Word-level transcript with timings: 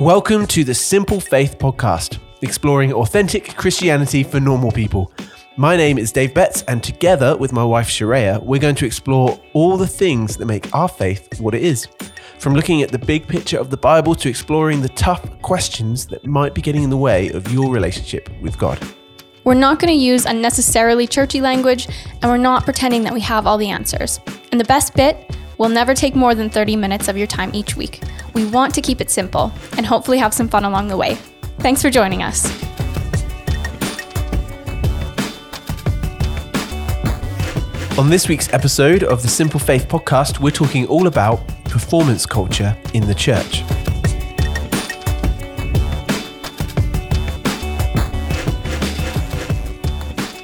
Welcome 0.00 0.46
to 0.48 0.62
the 0.62 0.74
Simple 0.74 1.20
Faith 1.20 1.56
Podcast, 1.58 2.18
exploring 2.42 2.92
authentic 2.92 3.56
Christianity 3.56 4.22
for 4.22 4.38
normal 4.38 4.70
people. 4.70 5.10
My 5.56 5.74
name 5.74 5.96
is 5.96 6.12
Dave 6.12 6.34
Betts, 6.34 6.60
and 6.68 6.84
together 6.84 7.34
with 7.34 7.50
my 7.50 7.64
wife 7.64 7.88
Sharia, 7.88 8.38
we're 8.42 8.60
going 8.60 8.74
to 8.74 8.84
explore 8.84 9.40
all 9.54 9.78
the 9.78 9.86
things 9.86 10.36
that 10.36 10.44
make 10.44 10.74
our 10.74 10.86
faith 10.86 11.40
what 11.40 11.54
it 11.54 11.62
is. 11.62 11.88
From 12.38 12.52
looking 12.52 12.82
at 12.82 12.92
the 12.92 12.98
big 12.98 13.26
picture 13.26 13.58
of 13.58 13.70
the 13.70 13.78
Bible 13.78 14.14
to 14.16 14.28
exploring 14.28 14.82
the 14.82 14.90
tough 14.90 15.40
questions 15.40 16.06
that 16.08 16.26
might 16.26 16.52
be 16.52 16.60
getting 16.60 16.82
in 16.82 16.90
the 16.90 16.96
way 16.98 17.30
of 17.30 17.50
your 17.50 17.72
relationship 17.72 18.28
with 18.42 18.58
God. 18.58 18.78
We're 19.44 19.54
not 19.54 19.78
going 19.78 19.94
to 19.94 19.98
use 19.98 20.26
unnecessarily 20.26 21.06
churchy 21.06 21.40
language, 21.40 21.88
and 22.20 22.30
we're 22.30 22.36
not 22.36 22.64
pretending 22.64 23.02
that 23.04 23.14
we 23.14 23.20
have 23.20 23.46
all 23.46 23.56
the 23.56 23.70
answers. 23.70 24.20
And 24.52 24.60
the 24.60 24.66
best 24.66 24.94
bit, 24.94 25.34
we'll 25.58 25.68
never 25.68 25.94
take 25.94 26.14
more 26.14 26.34
than 26.34 26.50
30 26.50 26.76
minutes 26.76 27.08
of 27.08 27.16
your 27.16 27.26
time 27.26 27.54
each 27.54 27.76
week. 27.76 28.02
We 28.34 28.44
want 28.46 28.74
to 28.74 28.80
keep 28.80 29.00
it 29.00 29.10
simple 29.10 29.52
and 29.76 29.86
hopefully 29.86 30.18
have 30.18 30.34
some 30.34 30.48
fun 30.48 30.64
along 30.64 30.88
the 30.88 30.96
way. 30.96 31.16
Thanks 31.58 31.82
for 31.82 31.90
joining 31.90 32.22
us. 32.22 32.46
On 37.98 38.10
this 38.10 38.28
week's 38.28 38.52
episode 38.52 39.04
of 39.04 39.22
the 39.22 39.28
Simple 39.28 39.58
Faith 39.58 39.88
podcast, 39.88 40.38
we're 40.38 40.50
talking 40.50 40.86
all 40.86 41.06
about 41.06 41.46
performance 41.64 42.26
culture 42.26 42.76
in 42.92 43.06
the 43.06 43.14
church. 43.14 43.62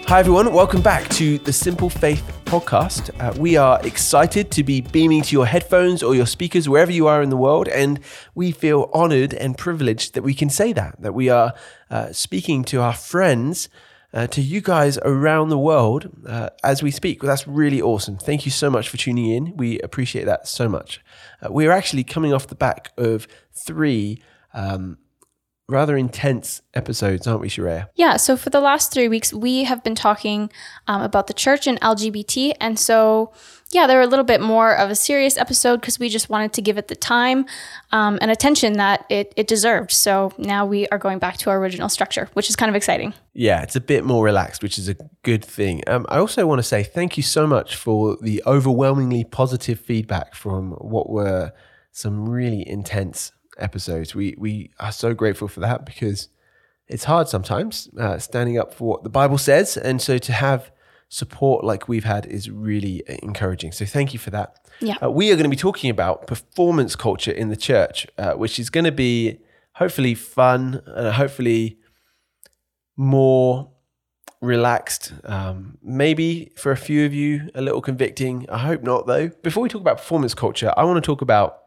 Hi, 0.06 0.20
everyone. 0.20 0.52
Welcome 0.52 0.82
back 0.82 1.08
to 1.10 1.38
the 1.38 1.52
Simple 1.52 1.88
Faith 1.88 2.31
podcast. 2.52 3.08
Uh, 3.18 3.32
we 3.38 3.56
are 3.56 3.80
excited 3.82 4.50
to 4.50 4.62
be 4.62 4.82
beaming 4.82 5.22
to 5.22 5.32
your 5.32 5.46
headphones 5.46 6.02
or 6.02 6.14
your 6.14 6.26
speakers 6.26 6.68
wherever 6.68 6.92
you 6.92 7.06
are 7.06 7.22
in 7.22 7.30
the 7.30 7.36
world. 7.36 7.66
And 7.66 7.98
we 8.34 8.52
feel 8.52 8.90
honored 8.92 9.32
and 9.32 9.56
privileged 9.56 10.12
that 10.12 10.22
we 10.22 10.34
can 10.34 10.50
say 10.50 10.74
that, 10.74 11.00
that 11.00 11.14
we 11.14 11.30
are 11.30 11.54
uh, 11.90 12.12
speaking 12.12 12.62
to 12.64 12.82
our 12.82 12.92
friends. 12.92 13.70
Uh, 14.14 14.26
to 14.26 14.42
you 14.42 14.60
guys 14.60 14.98
around 14.98 15.48
the 15.48 15.56
world 15.56 16.10
uh, 16.26 16.50
as 16.62 16.82
we 16.82 16.90
speak. 16.90 17.22
Well, 17.22 17.30
that's 17.30 17.48
really 17.48 17.80
awesome. 17.80 18.18
Thank 18.18 18.44
you 18.44 18.50
so 18.50 18.68
much 18.68 18.90
for 18.90 18.98
tuning 18.98 19.30
in. 19.30 19.56
We 19.56 19.80
appreciate 19.80 20.26
that 20.26 20.46
so 20.46 20.68
much. 20.68 21.00
Uh, 21.40 21.50
we're 21.50 21.70
actually 21.70 22.04
coming 22.04 22.34
off 22.34 22.46
the 22.46 22.54
back 22.54 22.92
of 22.98 23.26
three 23.54 24.22
um, 24.52 24.98
rather 25.68 25.96
intense 25.96 26.60
episodes, 26.74 27.26
aren't 27.26 27.40
we, 27.40 27.48
Sharia? 27.48 27.88
Yeah, 27.94 28.16
so 28.16 28.36
for 28.36 28.50
the 28.50 28.60
last 28.60 28.92
three 28.92 29.08
weeks, 29.08 29.32
we 29.32 29.64
have 29.64 29.82
been 29.82 29.94
talking 29.94 30.50
um, 30.86 31.02
about 31.02 31.26
the 31.26 31.34
church 31.34 31.66
and 31.66 31.80
LGBT. 31.80 32.54
And 32.60 32.78
so, 32.78 33.32
yeah, 33.70 33.86
they 33.86 33.94
were 33.94 34.02
a 34.02 34.06
little 34.06 34.24
bit 34.24 34.40
more 34.40 34.76
of 34.76 34.90
a 34.90 34.94
serious 34.94 35.38
episode 35.38 35.80
because 35.80 35.98
we 35.98 36.08
just 36.08 36.28
wanted 36.28 36.52
to 36.54 36.62
give 36.62 36.78
it 36.78 36.88
the 36.88 36.96
time 36.96 37.46
um, 37.90 38.18
and 38.20 38.30
attention 38.30 38.74
that 38.74 39.06
it, 39.08 39.32
it 39.36 39.46
deserved. 39.46 39.92
So 39.92 40.32
now 40.36 40.66
we 40.66 40.86
are 40.88 40.98
going 40.98 41.18
back 41.18 41.38
to 41.38 41.50
our 41.50 41.58
original 41.58 41.88
structure, 41.88 42.28
which 42.34 42.50
is 42.50 42.56
kind 42.56 42.68
of 42.68 42.76
exciting. 42.76 43.14
Yeah, 43.32 43.62
it's 43.62 43.76
a 43.76 43.80
bit 43.80 44.04
more 44.04 44.24
relaxed, 44.24 44.62
which 44.62 44.78
is 44.78 44.88
a 44.88 44.96
good 45.22 45.44
thing. 45.44 45.82
Um, 45.86 46.06
I 46.08 46.18
also 46.18 46.46
want 46.46 46.58
to 46.58 46.64
say 46.64 46.82
thank 46.82 47.16
you 47.16 47.22
so 47.22 47.46
much 47.46 47.76
for 47.76 48.16
the 48.20 48.42
overwhelmingly 48.46 49.24
positive 49.24 49.80
feedback 49.80 50.34
from 50.34 50.72
what 50.72 51.08
were 51.08 51.52
some 51.92 52.28
really 52.28 52.66
intense 52.68 53.32
episodes. 53.58 54.14
We 54.14 54.34
we 54.38 54.70
are 54.80 54.92
so 54.92 55.14
grateful 55.14 55.48
for 55.48 55.60
that 55.60 55.84
because 55.84 56.28
it's 56.88 57.04
hard 57.04 57.28
sometimes 57.28 57.88
uh, 57.98 58.18
standing 58.18 58.58
up 58.58 58.74
for 58.74 58.88
what 58.88 59.04
the 59.04 59.10
Bible 59.10 59.38
says, 59.38 59.76
and 59.76 60.00
so 60.00 60.18
to 60.18 60.32
have 60.32 60.70
support 61.08 61.64
like 61.64 61.88
we've 61.88 62.04
had 62.04 62.24
is 62.26 62.50
really 62.50 63.02
encouraging. 63.22 63.72
So 63.72 63.84
thank 63.84 64.12
you 64.12 64.18
for 64.18 64.30
that. 64.30 64.56
Yeah, 64.80 64.96
uh, 65.02 65.10
we 65.10 65.30
are 65.30 65.34
going 65.34 65.44
to 65.44 65.50
be 65.50 65.56
talking 65.56 65.90
about 65.90 66.26
performance 66.26 66.96
culture 66.96 67.30
in 67.30 67.48
the 67.48 67.56
church, 67.56 68.06
uh, 68.18 68.32
which 68.32 68.58
is 68.58 68.70
going 68.70 68.84
to 68.84 68.92
be 68.92 69.38
hopefully 69.74 70.14
fun 70.14 70.82
and 70.86 71.14
hopefully 71.14 71.78
more 72.96 73.70
relaxed. 74.40 75.12
Um, 75.24 75.78
maybe 75.82 76.52
for 76.56 76.72
a 76.72 76.76
few 76.76 77.06
of 77.06 77.14
you, 77.14 77.48
a 77.54 77.62
little 77.62 77.80
convicting. 77.80 78.46
I 78.50 78.58
hope 78.58 78.82
not, 78.82 79.06
though. 79.06 79.28
Before 79.42 79.62
we 79.62 79.68
talk 79.68 79.80
about 79.80 79.98
performance 79.98 80.34
culture, 80.34 80.74
I 80.76 80.84
want 80.84 81.02
to 81.02 81.06
talk 81.06 81.22
about 81.22 81.61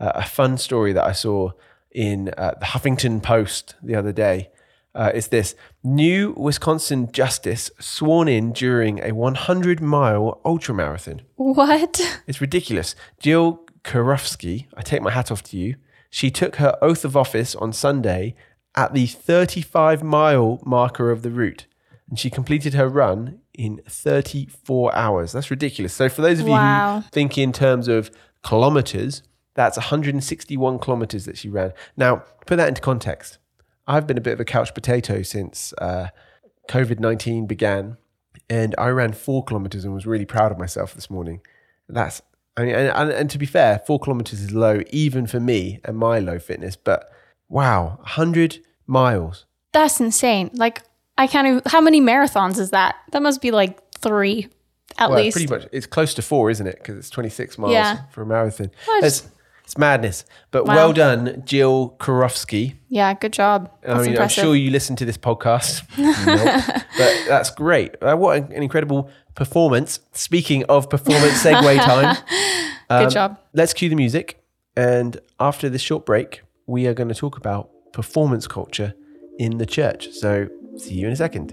uh, 0.00 0.12
a 0.14 0.24
fun 0.24 0.58
story 0.58 0.92
that 0.92 1.04
I 1.04 1.12
saw 1.12 1.50
in 1.90 2.28
uh, 2.36 2.54
the 2.60 2.66
Huffington 2.66 3.22
Post 3.22 3.74
the 3.82 3.94
other 3.94 4.12
day. 4.12 4.50
Uh, 4.94 5.10
is 5.14 5.28
this 5.28 5.54
new 5.84 6.34
Wisconsin 6.36 7.10
justice 7.12 7.70
sworn 7.78 8.26
in 8.28 8.52
during 8.52 8.98
a 9.00 9.12
100 9.12 9.80
mile 9.80 10.40
ultramarathon? 10.44 11.20
What? 11.36 12.20
It's 12.26 12.40
ridiculous. 12.40 12.94
Jill 13.20 13.64
Karofsky, 13.84 14.66
I 14.76 14.82
take 14.82 15.02
my 15.02 15.10
hat 15.10 15.30
off 15.30 15.42
to 15.44 15.56
you. 15.56 15.76
She 16.10 16.30
took 16.30 16.56
her 16.56 16.76
oath 16.82 17.04
of 17.04 17.16
office 17.16 17.54
on 17.54 17.72
Sunday 17.72 18.34
at 18.74 18.92
the 18.94 19.06
35 19.06 20.02
mile 20.02 20.60
marker 20.64 21.10
of 21.10 21.22
the 21.22 21.30
route, 21.30 21.66
and 22.08 22.18
she 22.18 22.30
completed 22.30 22.74
her 22.74 22.88
run 22.88 23.40
in 23.54 23.80
34 23.88 24.94
hours. 24.94 25.32
That's 25.32 25.50
ridiculous. 25.50 25.92
So, 25.92 26.08
for 26.08 26.22
those 26.22 26.40
of 26.40 26.46
Wow. 26.46 26.96
you 26.96 27.00
who 27.02 27.08
think 27.10 27.36
in 27.38 27.52
terms 27.52 27.88
of 27.88 28.10
kilometers, 28.42 29.22
that's 29.58 29.76
161 29.76 30.78
kilometers 30.78 31.24
that 31.24 31.36
she 31.36 31.48
ran. 31.48 31.72
Now, 31.96 32.22
put 32.46 32.56
that 32.58 32.68
into 32.68 32.80
context. 32.80 33.38
I've 33.88 34.06
been 34.06 34.16
a 34.16 34.20
bit 34.20 34.32
of 34.34 34.38
a 34.38 34.44
couch 34.44 34.72
potato 34.72 35.22
since 35.22 35.72
uh, 35.78 36.10
COVID 36.68 37.00
19 37.00 37.46
began, 37.48 37.96
and 38.48 38.72
I 38.78 38.90
ran 38.90 39.12
four 39.12 39.42
kilometers 39.42 39.84
and 39.84 39.92
was 39.92 40.06
really 40.06 40.26
proud 40.26 40.52
of 40.52 40.58
myself 40.58 40.94
this 40.94 41.10
morning. 41.10 41.40
That's, 41.88 42.22
I 42.56 42.66
mean, 42.66 42.74
and, 42.76 42.88
and, 42.94 43.10
and 43.10 43.30
to 43.30 43.36
be 43.38 43.46
fair, 43.46 43.80
four 43.80 43.98
kilometers 43.98 44.40
is 44.40 44.52
low 44.52 44.82
even 44.90 45.26
for 45.26 45.40
me 45.40 45.80
and 45.84 45.96
my 45.96 46.20
low 46.20 46.38
fitness, 46.38 46.76
but 46.76 47.10
wow, 47.48 47.96
100 48.02 48.60
miles. 48.86 49.44
That's 49.72 49.98
insane. 49.98 50.50
Like, 50.52 50.82
I 51.16 51.26
can't 51.26 51.48
even, 51.48 51.62
how 51.66 51.80
many 51.80 52.00
marathons 52.00 52.58
is 52.60 52.70
that? 52.70 52.94
That 53.10 53.22
must 53.22 53.42
be 53.42 53.50
like 53.50 53.80
three 53.94 54.46
at 54.98 55.10
well, 55.10 55.18
least. 55.18 55.34
pretty 55.36 55.52
much, 55.52 55.66
it's 55.72 55.86
close 55.86 56.14
to 56.14 56.22
four, 56.22 56.48
isn't 56.48 56.66
it? 56.68 56.76
Because 56.78 56.96
it's 56.96 57.10
26 57.10 57.58
miles 57.58 57.72
Yeah. 57.72 58.02
for 58.12 58.22
a 58.22 58.26
marathon. 58.26 58.70
Well, 58.86 59.00
just- 59.00 59.26
it's 59.68 59.76
madness. 59.76 60.24
But 60.50 60.64
Wow. 60.64 60.74
well 60.76 60.92
done, 60.94 61.42
Jill 61.44 61.94
Karofsky. 61.98 62.76
Yeah, 62.88 63.12
good 63.12 63.34
job. 63.34 63.70
That's 63.82 63.98
I 63.98 64.02
mean, 64.02 64.10
impressive. 64.12 64.42
I'm 64.42 64.46
sure 64.46 64.56
you 64.56 64.70
listen 64.70 64.96
to 64.96 65.04
this 65.04 65.18
podcast, 65.18 65.82
Nope. 65.98 66.82
but 66.96 67.14
that's 67.28 67.50
great. 67.50 67.94
Uh, 68.00 68.16
what 68.16 68.38
an 68.38 68.52
incredible 68.52 69.10
performance. 69.34 70.00
Speaking 70.12 70.64
of 70.70 70.88
performance, 70.88 71.42
segue 71.44 71.76
time. 71.84 72.16
Um, 72.88 73.04
good 73.04 73.12
job. 73.12 73.38
Let's 73.52 73.74
cue 73.74 73.90
the 73.90 73.94
music. 73.94 74.42
And 74.74 75.20
after 75.38 75.68
this 75.68 75.82
short 75.82 76.06
break, 76.06 76.40
we 76.66 76.86
are 76.86 76.94
going 76.94 77.10
to 77.10 77.14
talk 77.14 77.36
about 77.36 77.68
performance 77.92 78.46
culture 78.46 78.94
in 79.38 79.58
the 79.58 79.66
church. 79.66 80.08
So, 80.12 80.48
see 80.78 80.94
you 80.94 81.06
in 81.08 81.12
a 81.12 81.16
second. 81.16 81.52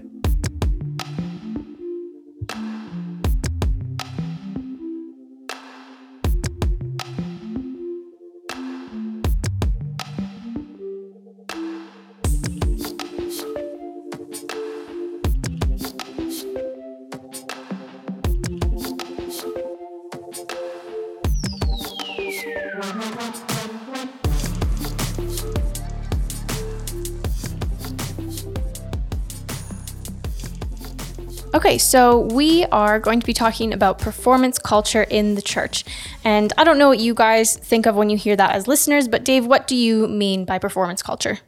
So 31.86 32.20
we 32.20 32.64
are 32.66 32.98
going 32.98 33.20
to 33.20 33.26
be 33.26 33.32
talking 33.32 33.72
about 33.72 33.98
performance 33.98 34.58
culture 34.58 35.04
in 35.04 35.36
the 35.36 35.42
church. 35.42 35.84
And 36.24 36.52
I 36.58 36.64
don't 36.64 36.78
know 36.78 36.88
what 36.88 36.98
you 36.98 37.14
guys 37.14 37.56
think 37.56 37.86
of 37.86 37.94
when 37.94 38.10
you 38.10 38.16
hear 38.16 38.36
that 38.36 38.52
as 38.52 38.66
listeners, 38.66 39.06
but 39.06 39.24
Dave, 39.24 39.46
what 39.46 39.66
do 39.66 39.76
you 39.76 40.08
mean 40.08 40.44
by 40.44 40.58
performance 40.58 41.02
culture? 41.02 41.38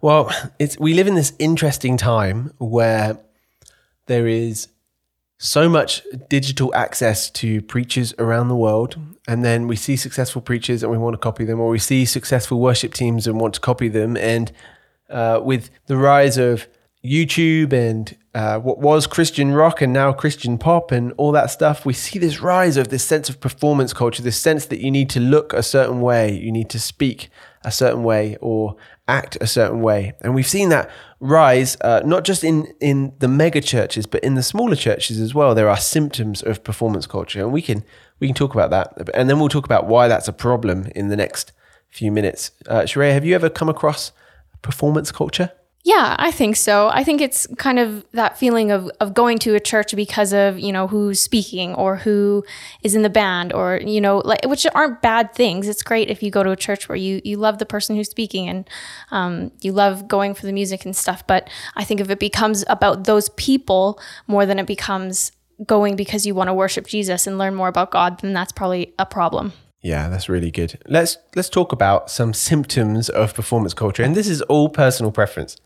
Well, 0.00 0.30
it's 0.58 0.78
we 0.78 0.94
live 0.94 1.06
in 1.06 1.14
this 1.14 1.32
interesting 1.38 1.96
time 1.96 2.52
where 2.58 3.18
there 4.06 4.26
is 4.26 4.68
so 5.38 5.68
much 5.68 6.02
digital 6.28 6.74
access 6.74 7.30
to 7.30 7.62
preachers 7.62 8.12
around 8.18 8.48
the 8.48 8.56
world, 8.56 8.96
and 9.26 9.44
then 9.44 9.68
we 9.68 9.76
see 9.76 9.96
successful 9.96 10.42
preachers 10.42 10.82
and 10.82 10.92
we 10.92 10.98
want 10.98 11.14
to 11.14 11.18
copy 11.18 11.44
them, 11.44 11.60
or 11.60 11.68
we 11.68 11.78
see 11.78 12.04
successful 12.04 12.60
worship 12.60 12.94
teams 12.94 13.26
and 13.26 13.40
want 13.40 13.54
to 13.54 13.60
copy 13.60 13.88
them. 13.88 14.16
And 14.16 14.52
uh, 15.08 15.40
with 15.42 15.70
the 15.86 15.96
rise 15.96 16.36
of 16.36 16.66
YouTube 17.04 17.72
and 17.72 18.16
uh, 18.34 18.58
what 18.58 18.78
was 18.78 19.06
Christian 19.06 19.52
rock 19.52 19.82
and 19.82 19.92
now 19.92 20.12
Christian 20.12 20.56
pop 20.56 20.92
and 20.92 21.12
all 21.16 21.32
that 21.32 21.50
stuff, 21.50 21.84
we 21.84 21.92
see 21.92 22.18
this 22.18 22.40
rise 22.40 22.76
of 22.76 22.88
this 22.88 23.04
sense 23.04 23.28
of 23.28 23.40
performance 23.40 23.92
culture, 23.92 24.22
this 24.22 24.38
sense 24.38 24.66
that 24.66 24.80
you 24.80 24.90
need 24.90 25.10
to 25.10 25.20
look 25.20 25.52
a 25.52 25.62
certain 25.62 26.00
way, 26.00 26.32
you 26.32 26.52
need 26.52 26.70
to 26.70 26.78
speak 26.78 27.28
a 27.64 27.70
certain 27.70 28.02
way, 28.02 28.36
or 28.40 28.76
act 29.06 29.36
a 29.40 29.46
certain 29.46 29.82
way. 29.82 30.12
And 30.20 30.34
we've 30.34 30.46
seen 30.46 30.68
that 30.70 30.90
rise 31.20 31.76
uh, 31.80 32.02
not 32.04 32.24
just 32.24 32.42
in, 32.42 32.72
in 32.80 33.12
the 33.18 33.28
mega 33.28 33.60
churches, 33.60 34.06
but 34.06 34.24
in 34.24 34.34
the 34.34 34.42
smaller 34.42 34.76
churches 34.76 35.20
as 35.20 35.34
well. 35.34 35.54
There 35.54 35.68
are 35.68 35.76
symptoms 35.76 36.42
of 36.42 36.64
performance 36.64 37.06
culture, 37.06 37.40
and 37.40 37.52
we 37.52 37.62
can 37.62 37.84
we 38.18 38.28
can 38.28 38.34
talk 38.34 38.54
about 38.54 38.70
that, 38.70 39.10
and 39.14 39.28
then 39.28 39.38
we'll 39.38 39.48
talk 39.48 39.64
about 39.64 39.86
why 39.86 40.08
that's 40.08 40.28
a 40.28 40.32
problem 40.32 40.86
in 40.94 41.08
the 41.08 41.16
next 41.16 41.52
few 41.88 42.10
minutes. 42.10 42.52
Uh, 42.66 42.82
Sheree, 42.82 43.12
have 43.12 43.24
you 43.24 43.34
ever 43.34 43.50
come 43.50 43.68
across 43.68 44.12
performance 44.62 45.12
culture? 45.12 45.52
Yeah, 45.84 46.14
I 46.16 46.30
think 46.30 46.54
so. 46.54 46.90
I 46.92 47.02
think 47.02 47.20
it's 47.20 47.44
kind 47.58 47.80
of 47.80 48.06
that 48.12 48.38
feeling 48.38 48.70
of, 48.70 48.88
of 49.00 49.14
going 49.14 49.38
to 49.40 49.56
a 49.56 49.60
church 49.60 49.96
because 49.96 50.32
of, 50.32 50.56
you 50.56 50.70
know, 50.70 50.86
who's 50.86 51.18
speaking 51.18 51.74
or 51.74 51.96
who 51.96 52.44
is 52.84 52.94
in 52.94 53.02
the 53.02 53.10
band 53.10 53.52
or, 53.52 53.80
you 53.84 54.00
know, 54.00 54.18
like, 54.18 54.46
which 54.46 54.64
aren't 54.76 55.02
bad 55.02 55.34
things. 55.34 55.66
It's 55.66 55.82
great 55.82 56.08
if 56.08 56.22
you 56.22 56.30
go 56.30 56.44
to 56.44 56.52
a 56.52 56.56
church 56.56 56.88
where 56.88 56.94
you, 56.94 57.20
you 57.24 57.36
love 57.36 57.58
the 57.58 57.66
person 57.66 57.96
who's 57.96 58.08
speaking 58.08 58.48
and 58.48 58.70
um, 59.10 59.50
you 59.60 59.72
love 59.72 60.06
going 60.06 60.34
for 60.34 60.46
the 60.46 60.52
music 60.52 60.84
and 60.84 60.94
stuff. 60.94 61.26
But 61.26 61.50
I 61.74 61.82
think 61.82 62.00
if 62.00 62.10
it 62.10 62.20
becomes 62.20 62.64
about 62.68 63.04
those 63.04 63.30
people 63.30 64.00
more 64.28 64.46
than 64.46 64.60
it 64.60 64.68
becomes 64.68 65.32
going 65.66 65.96
because 65.96 66.24
you 66.24 66.34
want 66.34 66.46
to 66.46 66.54
worship 66.54 66.86
Jesus 66.86 67.26
and 67.26 67.38
learn 67.38 67.56
more 67.56 67.68
about 67.68 67.90
God, 67.90 68.20
then 68.20 68.32
that's 68.32 68.52
probably 68.52 68.94
a 69.00 69.06
problem. 69.06 69.52
Yeah, 69.80 70.08
that's 70.08 70.28
really 70.28 70.52
good. 70.52 70.80
Let's 70.86 71.18
let's 71.34 71.48
talk 71.48 71.72
about 71.72 72.08
some 72.08 72.34
symptoms 72.34 73.08
of 73.08 73.34
performance 73.34 73.74
culture, 73.74 74.04
and 74.04 74.14
this 74.14 74.28
is 74.28 74.40
all 74.42 74.68
personal 74.68 75.10
preference. 75.10 75.56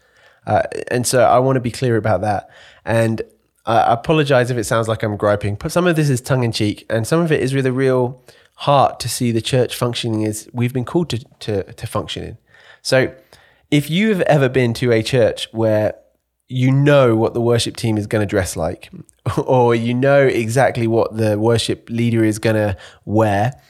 Uh, 0.47 0.63
and 0.91 1.07
so 1.07 1.25
I 1.25 1.39
want 1.39 1.57
to 1.57 1.61
be 1.61 1.71
clear 1.71 1.97
about 1.97 2.21
that. 2.21 2.49
And 2.85 3.23
I 3.67 3.93
apologize 3.93 4.51
if 4.51 4.57
it 4.57 4.65
sounds 4.65 4.87
like 4.87 5.03
I'm 5.03 5.17
griping, 5.17 5.57
but 5.57 5.73
some 5.73 5.87
of 5.87 5.97
this 5.97 6.09
is 6.09 6.21
tongue 6.21 6.45
in 6.45 6.53
cheek, 6.53 6.87
and 6.89 7.07
some 7.07 7.21
of 7.21 7.33
it 7.33 7.41
is 7.41 7.53
with 7.53 7.67
a 7.67 7.73
real 7.73 8.23
heart 8.55 9.01
to 9.01 9.09
see 9.09 9.33
the 9.33 9.41
church 9.41 9.77
functioning 9.77 10.25
as 10.25 10.49
we've 10.53 10.73
been 10.73 10.85
called 10.85 11.11
to, 11.11 11.25
to, 11.41 11.73
to 11.73 11.87
function 11.87 12.23
in. 12.23 12.39
So 12.81 13.13
if 13.71 13.91
you've 13.91 14.21
ever 14.23 14.49
been 14.49 14.73
to 14.75 14.93
a 14.93 15.03
church 15.03 15.49
where 15.53 15.95
you 16.49 16.71
know 16.71 17.17
what 17.17 17.35
the 17.35 17.41
worship 17.41 17.77
team 17.77 17.99
is 17.99 18.07
going 18.07 18.23
to 18.23 18.27
dress 18.27 18.57
like, 18.57 18.91
or 19.45 19.75
you 19.75 19.93
know 19.93 20.23
exactly 20.23 20.87
what 20.87 21.17
the 21.17 21.39
worship 21.39 21.91
leader 21.91 22.25
is 22.25 22.39
going 22.39 22.57
to 22.57 22.77
wear, 23.05 23.61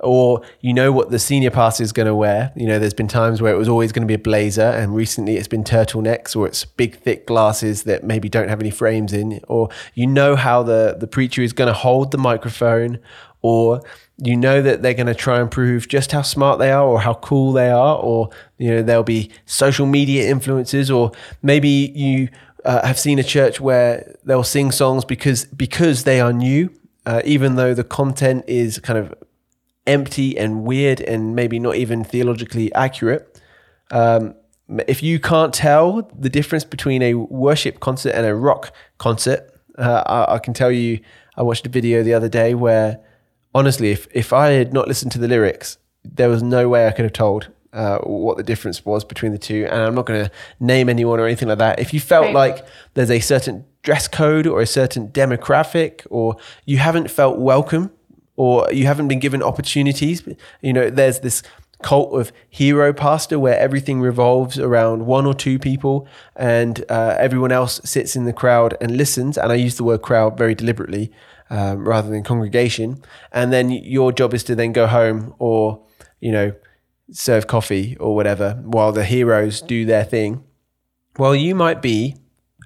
or 0.00 0.42
you 0.60 0.74
know 0.74 0.92
what 0.92 1.10
the 1.10 1.18
senior 1.18 1.50
pastor 1.50 1.82
is 1.82 1.92
going 1.92 2.06
to 2.06 2.14
wear. 2.14 2.52
You 2.56 2.66
know, 2.66 2.78
there's 2.78 2.94
been 2.94 3.08
times 3.08 3.40
where 3.40 3.52
it 3.52 3.56
was 3.56 3.68
always 3.68 3.92
going 3.92 4.06
to 4.06 4.08
be 4.08 4.14
a 4.14 4.18
blazer, 4.18 4.62
and 4.62 4.94
recently 4.94 5.36
it's 5.36 5.48
been 5.48 5.64
turtlenecks 5.64 6.36
or 6.36 6.46
it's 6.46 6.64
big, 6.64 6.96
thick 6.96 7.26
glasses 7.26 7.84
that 7.84 8.04
maybe 8.04 8.28
don't 8.28 8.48
have 8.48 8.60
any 8.60 8.70
frames 8.70 9.12
in, 9.12 9.40
or 9.48 9.68
you 9.94 10.06
know 10.06 10.36
how 10.36 10.62
the, 10.62 10.96
the 10.98 11.06
preacher 11.06 11.42
is 11.42 11.52
going 11.52 11.68
to 11.68 11.74
hold 11.74 12.10
the 12.10 12.18
microphone, 12.18 12.98
or 13.42 13.80
you 14.18 14.36
know 14.36 14.62
that 14.62 14.82
they're 14.82 14.94
going 14.94 15.06
to 15.06 15.14
try 15.14 15.40
and 15.40 15.50
prove 15.50 15.88
just 15.88 16.12
how 16.12 16.22
smart 16.22 16.58
they 16.58 16.70
are 16.70 16.86
or 16.86 17.00
how 17.00 17.14
cool 17.14 17.52
they 17.52 17.70
are, 17.70 17.96
or 17.96 18.30
you 18.58 18.70
know, 18.70 18.82
there'll 18.82 19.02
be 19.02 19.30
social 19.46 19.86
media 19.86 20.28
influences, 20.28 20.90
or 20.90 21.12
maybe 21.42 21.68
you 21.68 22.28
uh, 22.64 22.86
have 22.86 22.98
seen 22.98 23.18
a 23.18 23.24
church 23.24 23.60
where 23.60 24.16
they'll 24.24 24.42
sing 24.42 24.70
songs 24.70 25.04
because 25.04 25.44
because 25.46 26.04
they 26.04 26.20
are 26.20 26.32
new. 26.32 26.70
Uh, 27.06 27.20
even 27.26 27.56
though 27.56 27.74
the 27.74 27.84
content 27.84 28.42
is 28.48 28.78
kind 28.78 28.98
of 28.98 29.12
empty 29.86 30.36
and 30.38 30.64
weird 30.64 31.00
and 31.00 31.34
maybe 31.34 31.58
not 31.58 31.76
even 31.76 32.04
theologically 32.04 32.72
accurate. 32.74 33.40
Um, 33.90 34.34
if 34.88 35.02
you 35.02 35.20
can't 35.20 35.52
tell 35.52 36.10
the 36.18 36.30
difference 36.30 36.64
between 36.64 37.02
a 37.02 37.14
worship 37.14 37.80
concert 37.80 38.14
and 38.14 38.26
a 38.26 38.34
rock 38.34 38.72
concert, 38.98 39.50
uh, 39.78 40.02
I, 40.06 40.34
I, 40.34 40.38
can 40.38 40.54
tell 40.54 40.70
you, 40.70 41.00
I 41.36 41.42
watched 41.42 41.66
a 41.66 41.68
video 41.68 42.02
the 42.02 42.14
other 42.14 42.28
day 42.28 42.54
where, 42.54 43.00
honestly, 43.54 43.90
if, 43.90 44.06
if 44.14 44.32
I 44.32 44.50
had 44.50 44.72
not 44.72 44.88
listened 44.88 45.12
to 45.12 45.18
the 45.18 45.28
lyrics, 45.28 45.78
there 46.04 46.28
was 46.28 46.42
no 46.42 46.68
way 46.68 46.86
I 46.86 46.92
could 46.92 47.04
have 47.04 47.12
told 47.12 47.48
uh, 47.74 47.98
what 47.98 48.36
the 48.36 48.42
difference 48.42 48.84
was 48.84 49.04
between 49.04 49.32
the 49.32 49.38
two. 49.38 49.66
And 49.70 49.82
I'm 49.82 49.94
not 49.94 50.06
going 50.06 50.24
to 50.24 50.30
name 50.60 50.88
anyone 50.88 51.20
or 51.20 51.26
anything 51.26 51.48
like 51.48 51.58
that. 51.58 51.78
If 51.80 51.92
you 51.92 52.00
felt 52.00 52.26
right. 52.26 52.34
like 52.34 52.66
there's 52.94 53.10
a 53.10 53.20
certain 53.20 53.64
dress 53.82 54.08
code 54.08 54.46
or 54.46 54.60
a 54.60 54.66
certain 54.66 55.08
demographic, 55.08 56.06
or 56.08 56.36
you 56.64 56.78
haven't 56.78 57.10
felt 57.10 57.38
welcome 57.38 57.90
or 58.36 58.66
you 58.72 58.86
haven't 58.86 59.08
been 59.08 59.20
given 59.20 59.42
opportunities. 59.42 60.26
You 60.60 60.72
know, 60.72 60.90
there's 60.90 61.20
this 61.20 61.42
cult 61.82 62.18
of 62.18 62.32
hero 62.48 62.92
pastor 62.92 63.38
where 63.38 63.58
everything 63.58 64.00
revolves 64.00 64.58
around 64.58 65.06
one 65.06 65.26
or 65.26 65.34
two 65.34 65.58
people 65.58 66.08
and 66.34 66.84
uh, 66.88 67.16
everyone 67.18 67.52
else 67.52 67.80
sits 67.84 68.16
in 68.16 68.24
the 68.24 68.32
crowd 68.32 68.76
and 68.80 68.96
listens. 68.96 69.36
And 69.36 69.52
I 69.52 69.56
use 69.56 69.76
the 69.76 69.84
word 69.84 70.02
crowd 70.02 70.38
very 70.38 70.54
deliberately 70.54 71.12
um, 71.50 71.86
rather 71.86 72.08
than 72.08 72.22
congregation. 72.22 73.02
And 73.32 73.52
then 73.52 73.70
your 73.70 74.12
job 74.12 74.34
is 74.34 74.44
to 74.44 74.54
then 74.54 74.72
go 74.72 74.86
home 74.86 75.34
or, 75.38 75.84
you 76.20 76.32
know, 76.32 76.54
serve 77.10 77.46
coffee 77.46 77.96
or 77.98 78.14
whatever 78.14 78.54
while 78.64 78.92
the 78.92 79.04
heroes 79.04 79.60
do 79.60 79.84
their 79.84 80.04
thing. 80.04 80.42
Well, 81.18 81.36
you 81.36 81.54
might 81.54 81.82
be 81.82 82.16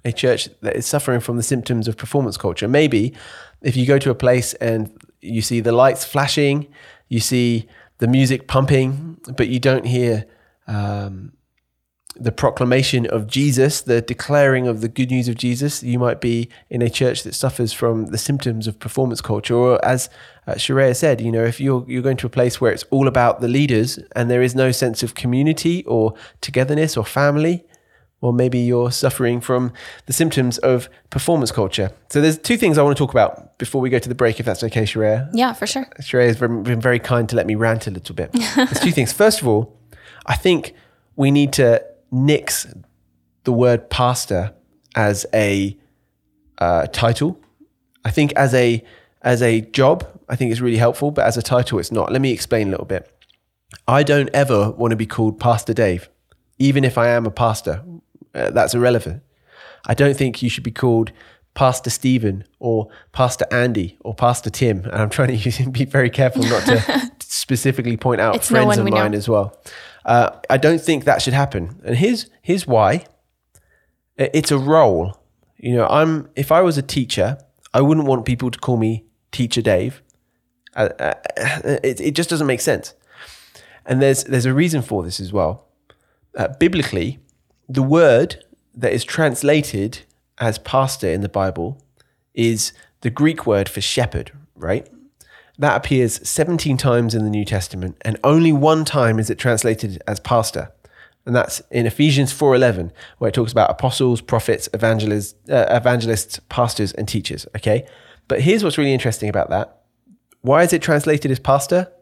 a 0.04 0.12
church 0.12 0.48
that 0.62 0.76
is 0.76 0.86
suffering 0.86 1.20
from 1.20 1.36
the 1.36 1.42
symptoms 1.42 1.88
of 1.88 1.96
performance 1.96 2.36
culture. 2.36 2.68
Maybe 2.68 3.14
if 3.62 3.76
you 3.76 3.84
go 3.84 3.98
to 3.98 4.10
a 4.10 4.14
place 4.14 4.54
and 4.54 4.96
you 5.20 5.42
see 5.42 5.60
the 5.60 5.72
lights 5.72 6.04
flashing, 6.04 6.68
you 7.08 7.20
see 7.20 7.68
the 7.98 8.06
music 8.06 8.46
pumping, 8.46 9.18
but 9.36 9.48
you 9.48 9.58
don't 9.58 9.86
hear 9.86 10.26
um, 10.66 11.32
the 12.16 12.32
proclamation 12.32 13.06
of 13.06 13.26
Jesus, 13.26 13.80
the 13.80 14.00
declaring 14.00 14.66
of 14.66 14.80
the 14.80 14.88
good 14.88 15.10
news 15.10 15.28
of 15.28 15.36
Jesus. 15.36 15.82
You 15.82 15.98
might 15.98 16.20
be 16.20 16.48
in 16.68 16.82
a 16.82 16.90
church 16.90 17.22
that 17.22 17.34
suffers 17.34 17.72
from 17.72 18.06
the 18.06 18.18
symptoms 18.18 18.66
of 18.66 18.78
performance 18.78 19.20
culture, 19.20 19.54
or 19.54 19.84
as 19.84 20.10
uh, 20.46 20.56
Sharia 20.56 20.94
said, 20.94 21.20
you 21.20 21.30
know, 21.30 21.44
if 21.44 21.60
you're 21.60 21.84
you're 21.86 22.02
going 22.02 22.16
to 22.18 22.26
a 22.26 22.30
place 22.30 22.60
where 22.60 22.72
it's 22.72 22.84
all 22.90 23.06
about 23.06 23.40
the 23.40 23.48
leaders 23.48 23.98
and 24.16 24.30
there 24.30 24.42
is 24.42 24.54
no 24.54 24.72
sense 24.72 25.02
of 25.02 25.14
community 25.14 25.84
or 25.84 26.14
togetherness 26.40 26.96
or 26.96 27.04
family, 27.04 27.64
or 28.20 28.32
maybe 28.32 28.58
you're 28.58 28.90
suffering 28.90 29.40
from 29.40 29.72
the 30.06 30.12
symptoms 30.12 30.58
of 30.58 30.88
performance 31.10 31.52
culture. 31.52 31.92
So 32.10 32.20
there's 32.20 32.38
two 32.38 32.56
things 32.56 32.76
I 32.76 32.82
want 32.82 32.96
to 32.96 33.00
talk 33.00 33.12
about 33.12 33.58
before 33.58 33.80
we 33.80 33.90
go 33.90 33.98
to 33.98 34.08
the 34.08 34.14
break, 34.14 34.40
if 34.40 34.46
that's 34.46 34.64
okay, 34.64 34.84
Sharia. 34.84 35.30
Yeah, 35.32 35.52
for 35.52 35.66
sure. 35.66 35.88
Sharia 36.00 36.26
has 36.26 36.36
been 36.36 36.80
very 36.80 36.98
kind 36.98 37.28
to 37.28 37.36
let 37.36 37.46
me 37.46 37.54
rant 37.54 37.86
a 37.86 37.90
little 37.90 38.14
bit. 38.14 38.32
there's 38.56 38.80
two 38.80 38.90
things. 38.90 39.12
First 39.12 39.40
of 39.40 39.46
all, 39.46 39.76
I 40.26 40.34
think 40.34 40.74
we 41.16 41.30
need 41.30 41.52
to 41.54 41.84
nix 42.10 42.66
the 43.44 43.52
word 43.52 43.88
pastor 43.88 44.54
as 44.96 45.26
a 45.32 45.76
uh, 46.58 46.86
title. 46.88 47.40
I 48.04 48.10
think 48.10 48.32
as 48.32 48.52
a 48.54 48.82
as 49.22 49.42
a 49.42 49.60
job, 49.60 50.06
I 50.28 50.36
think 50.36 50.52
it's 50.52 50.60
really 50.60 50.76
helpful, 50.76 51.10
but 51.10 51.24
as 51.24 51.36
a 51.36 51.42
title, 51.42 51.78
it's 51.78 51.90
not. 51.90 52.12
Let 52.12 52.20
me 52.20 52.32
explain 52.32 52.68
a 52.68 52.70
little 52.70 52.86
bit. 52.86 53.10
I 53.86 54.02
don't 54.02 54.30
ever 54.30 54.70
want 54.70 54.92
to 54.92 54.96
be 54.96 55.06
called 55.06 55.40
Pastor 55.40 55.74
Dave, 55.74 56.08
even 56.58 56.84
if 56.84 56.96
I 56.96 57.08
am 57.08 57.26
a 57.26 57.30
pastor 57.30 57.82
uh, 58.34 58.50
that's 58.50 58.74
irrelevant. 58.74 59.22
I 59.86 59.94
don't 59.94 60.16
think 60.16 60.42
you 60.42 60.48
should 60.48 60.64
be 60.64 60.70
called 60.70 61.12
Pastor 61.54 61.90
Stephen 61.90 62.44
or 62.60 62.88
Pastor 63.12 63.46
Andy 63.50 63.98
or 64.00 64.14
Pastor 64.14 64.50
Tim. 64.50 64.84
And 64.84 64.94
I'm 64.94 65.10
trying 65.10 65.36
to 65.38 65.70
be 65.70 65.84
very 65.84 66.10
careful 66.10 66.42
not 66.44 66.64
to 66.66 67.10
specifically 67.20 67.96
point 67.96 68.20
out 68.20 68.36
it's 68.36 68.48
friends 68.48 68.76
no 68.76 68.84
of 68.84 68.90
mine 68.90 69.12
know. 69.12 69.18
as 69.18 69.28
well. 69.28 69.60
Uh, 70.04 70.30
I 70.48 70.56
don't 70.56 70.80
think 70.80 71.04
that 71.04 71.20
should 71.20 71.34
happen. 71.34 71.80
And 71.84 71.96
here's 71.96 72.30
here's 72.42 72.66
why. 72.66 73.06
It's 74.16 74.50
a 74.50 74.58
role. 74.58 75.20
You 75.56 75.76
know, 75.76 75.86
I'm 75.88 76.28
if 76.36 76.52
I 76.52 76.60
was 76.60 76.78
a 76.78 76.82
teacher, 76.82 77.38
I 77.74 77.80
wouldn't 77.80 78.06
want 78.06 78.24
people 78.24 78.50
to 78.50 78.58
call 78.58 78.76
me 78.76 79.04
Teacher 79.32 79.62
Dave. 79.62 80.02
Uh, 80.76 80.90
uh, 80.98 81.14
it, 81.82 82.00
it 82.00 82.14
just 82.14 82.30
doesn't 82.30 82.46
make 82.46 82.60
sense. 82.60 82.94
And 83.84 84.00
there's 84.00 84.24
there's 84.24 84.46
a 84.46 84.54
reason 84.54 84.82
for 84.82 85.02
this 85.02 85.18
as 85.18 85.32
well. 85.32 85.66
Uh, 86.36 86.48
biblically, 86.60 87.18
the 87.68 87.82
word 87.82 88.44
that 88.74 88.92
is 88.92 89.04
translated 89.04 90.00
as 90.38 90.58
pastor 90.58 91.08
in 91.08 91.20
the 91.20 91.28
Bible 91.28 91.82
is 92.34 92.72
the 93.00 93.10
Greek 93.10 93.46
word 93.46 93.68
for 93.68 93.80
shepherd, 93.80 94.32
right? 94.54 94.88
That 95.58 95.76
appears 95.76 96.26
17 96.28 96.76
times 96.76 97.14
in 97.14 97.24
the 97.24 97.30
New 97.30 97.44
Testament, 97.44 97.96
and 98.02 98.16
only 98.22 98.52
one 98.52 98.84
time 98.84 99.18
is 99.18 99.28
it 99.28 99.38
translated 99.38 100.00
as 100.06 100.20
pastor. 100.20 100.72
And 101.26 101.34
that's 101.34 101.60
in 101.70 101.84
Ephesians 101.84 102.32
4:11, 102.32 102.90
where 103.18 103.28
it 103.28 103.34
talks 103.34 103.52
about 103.52 103.70
apostles, 103.70 104.20
prophets, 104.20 104.68
evangelists, 104.72 105.34
uh, 105.50 105.66
evangelists, 105.68 106.40
pastors, 106.48 106.92
and 106.92 107.06
teachers. 107.06 107.46
Okay, 107.56 107.86
but 108.28 108.40
here's 108.40 108.64
what's 108.64 108.78
really 108.78 108.94
interesting 108.94 109.28
about 109.28 109.50
that. 109.50 109.82
Why 110.40 110.62
is 110.62 110.72
it 110.72 110.80
translated 110.80 111.30
as 111.30 111.40
pastor? 111.40 111.92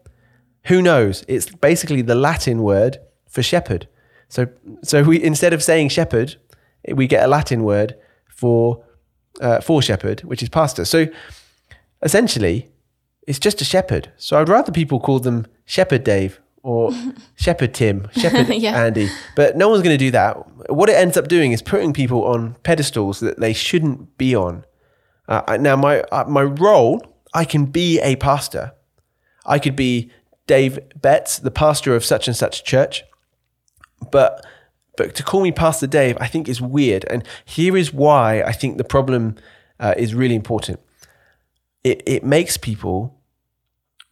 Who 0.65 0.81
knows? 0.81 1.25
It's 1.27 1.49
basically 1.49 2.01
the 2.01 2.15
Latin 2.15 2.61
word 2.61 2.99
for 3.27 3.41
shepherd. 3.41 3.87
So, 4.29 4.47
so 4.83 5.03
we 5.03 5.23
instead 5.23 5.53
of 5.53 5.63
saying 5.63 5.89
shepherd, 5.89 6.35
we 6.87 7.07
get 7.07 7.23
a 7.23 7.27
Latin 7.27 7.63
word 7.63 7.95
for 8.27 8.83
uh, 9.41 9.61
for 9.61 9.81
shepherd, 9.81 10.21
which 10.21 10.41
is 10.41 10.49
pastor. 10.49 10.85
So, 10.85 11.07
essentially, 12.01 12.69
it's 13.27 13.39
just 13.39 13.61
a 13.61 13.65
shepherd. 13.65 14.11
So 14.17 14.39
I'd 14.39 14.49
rather 14.49 14.71
people 14.71 14.99
call 14.99 15.19
them 15.19 15.45
Shepherd 15.65 16.03
Dave 16.03 16.39
or 16.63 16.91
Shepherd 17.35 17.73
Tim, 17.73 18.07
Shepherd 18.13 18.49
yeah. 18.55 18.81
Andy. 18.81 19.09
But 19.35 19.57
no 19.57 19.69
one's 19.69 19.83
going 19.83 19.97
to 19.97 20.03
do 20.03 20.11
that. 20.11 20.37
What 20.71 20.89
it 20.89 20.95
ends 20.95 21.17
up 21.17 21.27
doing 21.27 21.51
is 21.51 21.61
putting 21.61 21.93
people 21.93 22.25
on 22.25 22.55
pedestals 22.63 23.19
that 23.19 23.39
they 23.39 23.53
shouldn't 23.53 24.17
be 24.17 24.35
on. 24.35 24.65
Uh, 25.27 25.57
now, 25.59 25.75
my 25.75 26.01
uh, 26.03 26.23
my 26.27 26.43
role, 26.43 27.05
I 27.33 27.43
can 27.43 27.65
be 27.65 27.99
a 27.99 28.15
pastor. 28.15 28.71
I 29.45 29.59
could 29.59 29.75
be 29.75 30.09
Dave 30.45 30.79
Betts, 30.95 31.39
the 31.39 31.51
pastor 31.51 31.95
of 31.95 32.05
such 32.05 32.27
and 32.27 32.35
such 32.35 32.63
church. 32.63 33.03
But 34.11 34.45
but 34.97 35.13
to 35.15 35.23
call 35.23 35.41
me 35.41 35.51
Pastor 35.51 35.87
Dave, 35.87 36.17
I 36.19 36.27
think 36.27 36.49
is 36.49 36.59
weird. 36.59 37.05
And 37.05 37.23
here 37.45 37.77
is 37.77 37.93
why 37.93 38.41
I 38.41 38.51
think 38.51 38.77
the 38.77 38.83
problem 38.83 39.35
uh, 39.79 39.93
is 39.95 40.15
really 40.15 40.35
important. 40.35 40.79
It, 41.83 42.01
it 42.05 42.23
makes 42.23 42.57
people 42.57 43.17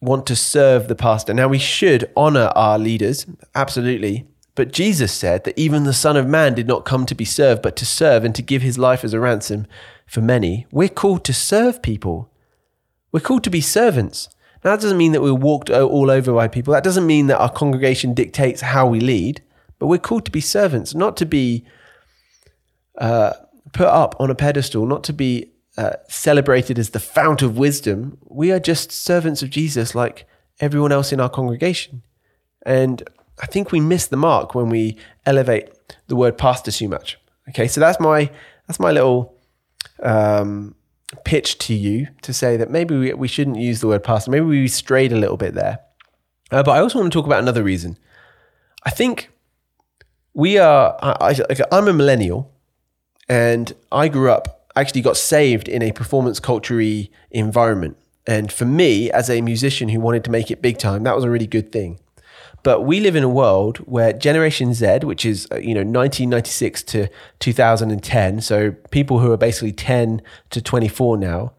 want 0.00 0.26
to 0.26 0.36
serve 0.36 0.88
the 0.88 0.94
pastor. 0.94 1.34
Now, 1.34 1.48
we 1.48 1.58
should 1.58 2.10
honor 2.16 2.52
our 2.54 2.78
leaders, 2.78 3.26
absolutely. 3.54 4.26
But 4.54 4.72
Jesus 4.72 5.12
said 5.12 5.44
that 5.44 5.58
even 5.58 5.84
the 5.84 5.92
Son 5.92 6.16
of 6.16 6.26
Man 6.26 6.54
did 6.54 6.68
not 6.68 6.84
come 6.84 7.04
to 7.06 7.14
be 7.14 7.24
served, 7.24 7.62
but 7.62 7.76
to 7.76 7.84
serve 7.84 8.24
and 8.24 8.34
to 8.34 8.42
give 8.42 8.62
his 8.62 8.78
life 8.78 9.04
as 9.04 9.12
a 9.12 9.20
ransom 9.20 9.66
for 10.06 10.20
many. 10.20 10.66
We're 10.70 10.88
called 10.88 11.24
to 11.24 11.34
serve 11.34 11.82
people. 11.82 12.30
We're 13.10 13.20
called 13.20 13.44
to 13.44 13.50
be 13.50 13.60
servants. 13.60 14.28
Now, 14.64 14.70
that 14.70 14.80
doesn't 14.80 14.96
mean 14.96 15.12
that 15.12 15.22
we're 15.22 15.34
walked 15.34 15.68
all 15.68 16.10
over 16.10 16.32
by 16.32 16.48
people. 16.48 16.72
That 16.72 16.84
doesn't 16.84 17.06
mean 17.06 17.26
that 17.26 17.40
our 17.40 17.50
congregation 17.50 18.14
dictates 18.14 18.60
how 18.60 18.86
we 18.86 19.00
lead, 19.00 19.42
but 19.78 19.86
we're 19.86 19.98
called 19.98 20.24
to 20.24 20.30
be 20.30 20.40
servants, 20.40 20.94
not 20.94 21.16
to 21.18 21.26
be 21.26 21.64
uh, 22.98 23.32
put 23.72 23.86
up 23.86 24.14
on 24.18 24.30
a 24.30 24.34
pedestal, 24.34 24.86
not 24.86 25.04
to 25.04 25.12
be 25.12 25.50
uh, 25.76 25.96
celebrated 26.08 26.78
as 26.78 26.90
the 26.90 27.00
fount 27.00 27.42
of 27.42 27.58
wisdom. 27.58 28.18
We 28.24 28.50
are 28.52 28.60
just 28.60 28.90
servants 28.90 29.42
of 29.42 29.50
Jesus 29.50 29.94
like 29.94 30.26
everyone 30.60 30.92
else 30.92 31.12
in 31.12 31.20
our 31.20 31.28
congregation. 31.28 32.02
And 32.64 33.02
I 33.40 33.46
think 33.46 33.70
we 33.70 33.80
miss 33.80 34.06
the 34.06 34.16
mark 34.16 34.54
when 34.54 34.70
we 34.70 34.96
elevate 35.26 35.70
the 36.06 36.16
word 36.16 36.38
pastor 36.38 36.72
too 36.72 36.88
much. 36.88 37.18
Okay, 37.50 37.68
so 37.68 37.80
that's 37.80 38.00
my 38.00 38.30
that's 38.66 38.80
my 38.80 38.90
little 38.90 39.36
um, 40.02 40.74
pitch 41.24 41.58
to 41.58 41.74
you 41.74 42.08
to 42.22 42.32
say 42.32 42.56
that 42.56 42.70
maybe 42.70 42.96
we, 42.96 43.12
we 43.12 43.28
shouldn't 43.28 43.58
use 43.58 43.80
the 43.80 43.86
word 43.86 44.02
pastor. 44.02 44.30
Maybe 44.30 44.46
we 44.46 44.68
strayed 44.68 45.12
a 45.12 45.16
little 45.16 45.36
bit 45.36 45.54
there. 45.54 45.78
Uh, 46.50 46.62
but 46.62 46.72
I 46.72 46.80
also 46.80 46.98
want 46.98 47.12
to 47.12 47.16
talk 47.16 47.26
about 47.26 47.40
another 47.40 47.62
reason. 47.62 47.98
I 48.84 48.90
think 48.90 49.30
we 50.36 50.58
are. 50.58 50.96
I, 51.00 51.34
I'm 51.72 51.88
a 51.88 51.94
millennial, 51.94 52.52
and 53.26 53.72
I 53.90 54.08
grew 54.08 54.30
up, 54.30 54.70
actually 54.76 55.00
got 55.00 55.16
saved 55.16 55.66
in 55.66 55.80
a 55.82 55.92
performance 55.92 56.38
culture 56.40 56.80
environment. 57.30 57.96
And 58.26 58.52
for 58.52 58.66
me, 58.66 59.10
as 59.10 59.30
a 59.30 59.40
musician 59.40 59.88
who 59.88 59.98
wanted 59.98 60.24
to 60.24 60.30
make 60.30 60.50
it 60.50 60.60
big 60.60 60.76
time, 60.76 61.04
that 61.04 61.14
was 61.14 61.24
a 61.24 61.30
really 61.30 61.46
good 61.46 61.72
thing. 61.72 61.98
But 62.62 62.82
we 62.82 63.00
live 63.00 63.16
in 63.16 63.22
a 63.22 63.30
world 63.30 63.78
where 63.78 64.12
Generation 64.12 64.74
Z, 64.74 64.98
which 65.04 65.24
is 65.24 65.48
uh, 65.50 65.56
you 65.56 65.72
know 65.72 65.80
1996 65.80 66.82
to 66.82 67.08
2010, 67.38 68.42
so 68.42 68.72
people 68.90 69.20
who 69.20 69.32
are 69.32 69.38
basically 69.38 69.72
10 69.72 70.20
to 70.50 70.60
24 70.60 71.16
now, 71.16 71.52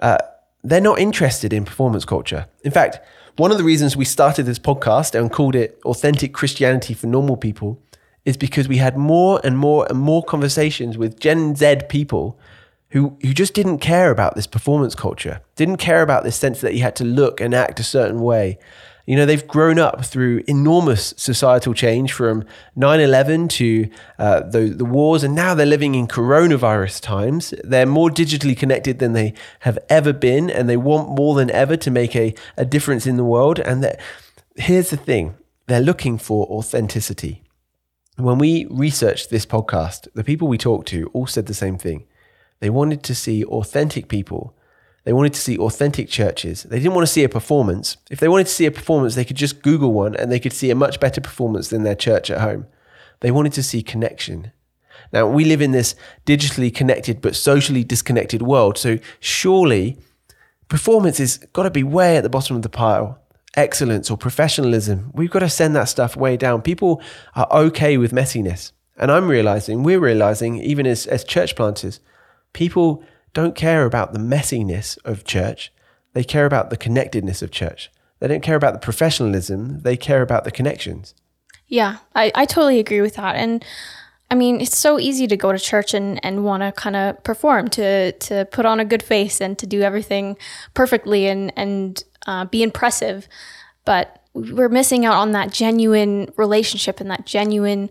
uh, 0.00 0.18
they're 0.62 0.80
not 0.82 0.98
interested 0.98 1.54
in 1.54 1.64
performance 1.64 2.04
culture. 2.04 2.48
In 2.64 2.70
fact, 2.70 2.98
one 3.36 3.50
of 3.50 3.56
the 3.56 3.64
reasons 3.64 3.96
we 3.96 4.04
started 4.04 4.44
this 4.44 4.58
podcast 4.58 5.18
and 5.18 5.32
called 5.32 5.54
it 5.54 5.80
Authentic 5.86 6.34
Christianity 6.34 6.92
for 6.92 7.06
Normal 7.06 7.38
People 7.38 7.80
is 8.30 8.36
because 8.36 8.68
we 8.68 8.78
had 8.78 8.96
more 8.96 9.40
and 9.44 9.58
more 9.58 9.86
and 9.90 9.98
more 9.98 10.22
conversations 10.22 10.96
with 10.96 11.20
Gen 11.20 11.54
Z 11.56 11.82
people 11.88 12.38
who, 12.90 13.16
who 13.22 13.34
just 13.34 13.54
didn't 13.54 13.78
care 13.78 14.10
about 14.10 14.34
this 14.34 14.46
performance 14.46 14.94
culture, 14.94 15.42
didn't 15.56 15.76
care 15.76 16.02
about 16.02 16.24
this 16.24 16.36
sense 16.36 16.60
that 16.60 16.74
you 16.74 16.82
had 16.82 16.96
to 16.96 17.04
look 17.04 17.40
and 17.40 17.54
act 17.54 17.78
a 17.80 17.84
certain 17.84 18.20
way. 18.20 18.58
You 19.06 19.16
know, 19.16 19.26
they've 19.26 19.46
grown 19.46 19.78
up 19.78 20.04
through 20.04 20.44
enormous 20.46 21.14
societal 21.16 21.74
change 21.74 22.12
from 22.12 22.44
9 22.76 23.00
11 23.00 23.48
to 23.48 23.90
uh, 24.18 24.40
the, 24.40 24.68
the 24.68 24.84
wars, 24.84 25.24
and 25.24 25.34
now 25.34 25.54
they're 25.54 25.66
living 25.66 25.96
in 25.96 26.06
coronavirus 26.06 27.00
times. 27.00 27.52
They're 27.64 27.86
more 27.86 28.10
digitally 28.10 28.56
connected 28.56 29.00
than 29.00 29.12
they 29.12 29.34
have 29.60 29.78
ever 29.88 30.12
been, 30.12 30.48
and 30.48 30.68
they 30.68 30.76
want 30.76 31.08
more 31.08 31.34
than 31.34 31.50
ever 31.50 31.76
to 31.78 31.90
make 31.90 32.14
a, 32.14 32.34
a 32.56 32.64
difference 32.64 33.06
in 33.06 33.16
the 33.16 33.24
world. 33.24 33.58
And 33.58 33.96
here's 34.56 34.90
the 34.90 34.96
thing 34.96 35.34
they're 35.66 35.80
looking 35.80 36.18
for 36.18 36.46
authenticity. 36.46 37.42
When 38.20 38.36
we 38.36 38.66
researched 38.68 39.30
this 39.30 39.46
podcast, 39.46 40.06
the 40.14 40.24
people 40.24 40.46
we 40.46 40.58
talked 40.58 40.88
to 40.88 41.10
all 41.14 41.26
said 41.26 41.46
the 41.46 41.54
same 41.54 41.78
thing. 41.78 42.04
They 42.58 42.68
wanted 42.68 43.02
to 43.04 43.14
see 43.14 43.44
authentic 43.44 44.08
people. 44.08 44.54
They 45.04 45.14
wanted 45.14 45.32
to 45.32 45.40
see 45.40 45.56
authentic 45.56 46.10
churches. 46.10 46.64
They 46.64 46.78
didn't 46.78 46.94
want 46.94 47.06
to 47.06 47.12
see 47.12 47.24
a 47.24 47.30
performance. 47.30 47.96
If 48.10 48.20
they 48.20 48.28
wanted 48.28 48.46
to 48.48 48.52
see 48.52 48.66
a 48.66 48.70
performance, 48.70 49.14
they 49.14 49.24
could 49.24 49.38
just 49.38 49.62
Google 49.62 49.94
one 49.94 50.14
and 50.14 50.30
they 50.30 50.38
could 50.38 50.52
see 50.52 50.70
a 50.70 50.74
much 50.74 51.00
better 51.00 51.22
performance 51.22 51.68
than 51.68 51.82
their 51.82 51.94
church 51.94 52.30
at 52.30 52.42
home. 52.42 52.66
They 53.20 53.30
wanted 53.30 53.54
to 53.54 53.62
see 53.62 53.82
connection. 53.82 54.52
Now, 55.14 55.26
we 55.26 55.46
live 55.46 55.62
in 55.62 55.72
this 55.72 55.94
digitally 56.26 56.74
connected 56.74 57.22
but 57.22 57.34
socially 57.34 57.84
disconnected 57.84 58.42
world. 58.42 58.76
So, 58.76 58.98
surely 59.18 59.98
performance 60.68 61.16
has 61.16 61.38
got 61.54 61.62
to 61.62 61.70
be 61.70 61.82
way 61.82 62.18
at 62.18 62.22
the 62.22 62.28
bottom 62.28 62.56
of 62.56 62.62
the 62.62 62.68
pile 62.68 63.18
excellence 63.56 64.10
or 64.10 64.16
professionalism. 64.16 65.10
We've 65.14 65.30
got 65.30 65.40
to 65.40 65.48
send 65.48 65.74
that 65.76 65.88
stuff 65.88 66.16
way 66.16 66.36
down. 66.36 66.62
People 66.62 67.02
are 67.34 67.48
okay 67.50 67.96
with 67.96 68.12
messiness. 68.12 68.72
And 68.96 69.10
I'm 69.10 69.28
realizing, 69.28 69.82
we're 69.82 70.00
realizing, 70.00 70.58
even 70.58 70.86
as, 70.86 71.06
as 71.06 71.24
church 71.24 71.56
planters, 71.56 72.00
people 72.52 73.02
don't 73.32 73.54
care 73.54 73.84
about 73.84 74.12
the 74.12 74.18
messiness 74.18 74.98
of 75.04 75.24
church. 75.24 75.72
They 76.12 76.24
care 76.24 76.46
about 76.46 76.70
the 76.70 76.76
connectedness 76.76 77.42
of 77.42 77.50
church. 77.50 77.90
They 78.18 78.28
don't 78.28 78.42
care 78.42 78.56
about 78.56 78.74
the 78.74 78.80
professionalism. 78.80 79.80
They 79.80 79.96
care 79.96 80.22
about 80.22 80.44
the 80.44 80.50
connections. 80.50 81.14
Yeah, 81.66 81.98
I, 82.14 82.32
I 82.34 82.44
totally 82.44 82.78
agree 82.78 83.00
with 83.00 83.14
that. 83.14 83.36
And 83.36 83.64
I 84.30 84.34
mean, 84.34 84.60
it's 84.60 84.76
so 84.76 84.98
easy 84.98 85.26
to 85.26 85.36
go 85.36 85.50
to 85.52 85.58
church 85.58 85.94
and, 85.94 86.24
and 86.24 86.44
want 86.44 86.62
to 86.62 86.72
kind 86.72 86.96
of 86.96 87.22
perform, 87.24 87.68
to 87.70 88.12
to 88.12 88.44
put 88.52 88.66
on 88.66 88.78
a 88.80 88.84
good 88.84 89.02
face 89.02 89.40
and 89.40 89.58
to 89.58 89.66
do 89.66 89.82
everything 89.82 90.36
perfectly 90.74 91.26
and 91.26 91.52
and 91.56 92.04
uh, 92.30 92.44
be 92.44 92.62
impressive, 92.62 93.28
but 93.84 94.22
we're 94.34 94.68
missing 94.68 95.04
out 95.04 95.14
on 95.14 95.32
that 95.32 95.52
genuine 95.52 96.32
relationship 96.36 97.00
and 97.00 97.10
that 97.10 97.26
genuine 97.26 97.90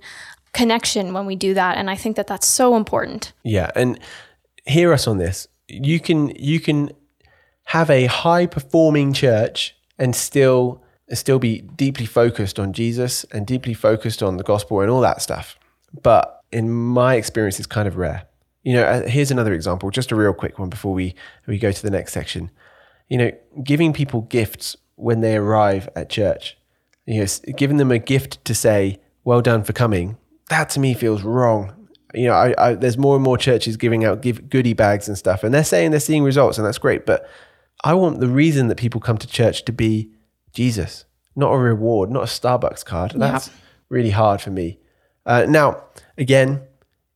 connection 0.54 1.14
when 1.14 1.26
we 1.26 1.36
do 1.36 1.54
that. 1.54 1.78
And 1.78 1.90
I 1.90 1.96
think 1.96 2.16
that 2.16 2.28
that's 2.28 2.48
so 2.48 2.78
important. 2.78 3.34
Yeah, 3.44 3.70
and 3.76 4.00
hear 4.66 4.94
us 4.94 5.08
on 5.08 5.18
this. 5.18 5.50
You 5.68 6.00
can 6.00 6.30
you 6.38 6.62
can 6.62 6.92
have 7.66 7.90
a 7.90 8.06
high 8.06 8.46
performing 8.46 9.12
church 9.12 9.76
and 9.98 10.16
still 10.16 10.82
still 11.12 11.40
be 11.40 11.60
deeply 11.60 12.06
focused 12.06 12.60
on 12.60 12.72
Jesus 12.72 13.26
and 13.34 13.46
deeply 13.46 13.74
focused 13.74 14.24
on 14.24 14.38
the 14.38 14.44
gospel 14.44 14.80
and 14.80 14.90
all 14.90 15.02
that 15.02 15.22
stuff. 15.22 15.60
But 16.02 16.42
in 16.52 16.72
my 16.72 17.16
experience, 17.16 17.60
it's 17.60 17.68
kind 17.68 17.90
of 17.90 17.98
rare. 17.98 18.24
You 18.64 18.76
know, 18.76 18.84
uh, 18.84 19.08
here's 19.08 19.32
another 19.32 19.54
example, 19.54 19.90
just 19.90 20.12
a 20.12 20.16
real 20.16 20.34
quick 20.34 20.60
one 20.60 20.70
before 20.70 20.94
we 20.94 21.14
we 21.46 21.60
go 21.60 21.74
to 21.74 21.82
the 21.82 21.92
next 21.92 22.14
section 22.14 22.50
you 23.10 23.18
know, 23.18 23.32
giving 23.64 23.92
people 23.92 24.22
gifts 24.22 24.78
when 24.96 25.22
they 25.22 25.36
arrive 25.36 25.90
at 25.96 26.10
church, 26.10 26.58
you 27.06 27.20
know, 27.20 27.28
giving 27.58 27.78
them 27.78 27.92
a 27.92 28.00
gift 28.00 28.44
to 28.46 28.54
say, 28.54 29.00
well 29.24 29.42
done 29.42 29.64
for 29.64 29.74
coming, 29.74 30.18
that 30.50 30.70
to 30.72 30.80
me 30.80 30.94
feels 30.94 31.24
wrong. 31.24 31.88
You 32.14 32.28
know, 32.28 32.34
I, 32.34 32.56
I, 32.58 32.74
there's 32.76 32.98
more 32.98 33.16
and 33.16 33.24
more 33.24 33.38
churches 33.38 33.78
giving 33.78 34.04
out 34.04 34.22
give 34.22 34.50
goodie 34.50 34.74
bags 34.74 35.08
and 35.08 35.18
stuff, 35.18 35.44
and 35.44 35.54
they're 35.54 35.64
saying 35.64 35.92
they're 35.92 36.00
seeing 36.00 36.24
results, 36.24 36.58
and 36.58 36.66
that's 36.66 36.80
great. 36.80 37.06
But 37.06 37.30
I 37.84 37.94
want 37.94 38.20
the 38.20 38.28
reason 38.28 38.68
that 38.68 38.78
people 38.78 39.00
come 39.00 39.18
to 39.18 39.28
church 39.28 39.66
to 39.66 39.72
be 39.72 40.12
Jesus, 40.52 41.06
not 41.36 41.52
a 41.52 41.58
reward, 41.58 42.10
not 42.10 42.24
a 42.24 42.26
Starbucks 42.26 42.84
card. 42.84 43.14
That's 43.16 43.48
yeah. 43.48 43.54
really 43.90 44.10
hard 44.10 44.42
for 44.42 44.50
me. 44.50 44.80
Uh, 45.26 45.46
now, 45.48 45.84
again, 46.18 46.62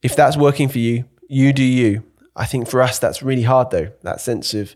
if 0.03 0.15
that's 0.15 0.37
working 0.37 0.69
for 0.69 0.79
you, 0.79 1.05
you 1.27 1.53
do 1.53 1.63
you. 1.63 2.03
I 2.35 2.45
think 2.45 2.67
for 2.67 2.81
us, 2.81 2.99
that's 2.99 3.23
really 3.23 3.43
hard 3.43 3.71
though. 3.71 3.91
That 4.03 4.21
sense 4.21 4.53
of 4.53 4.75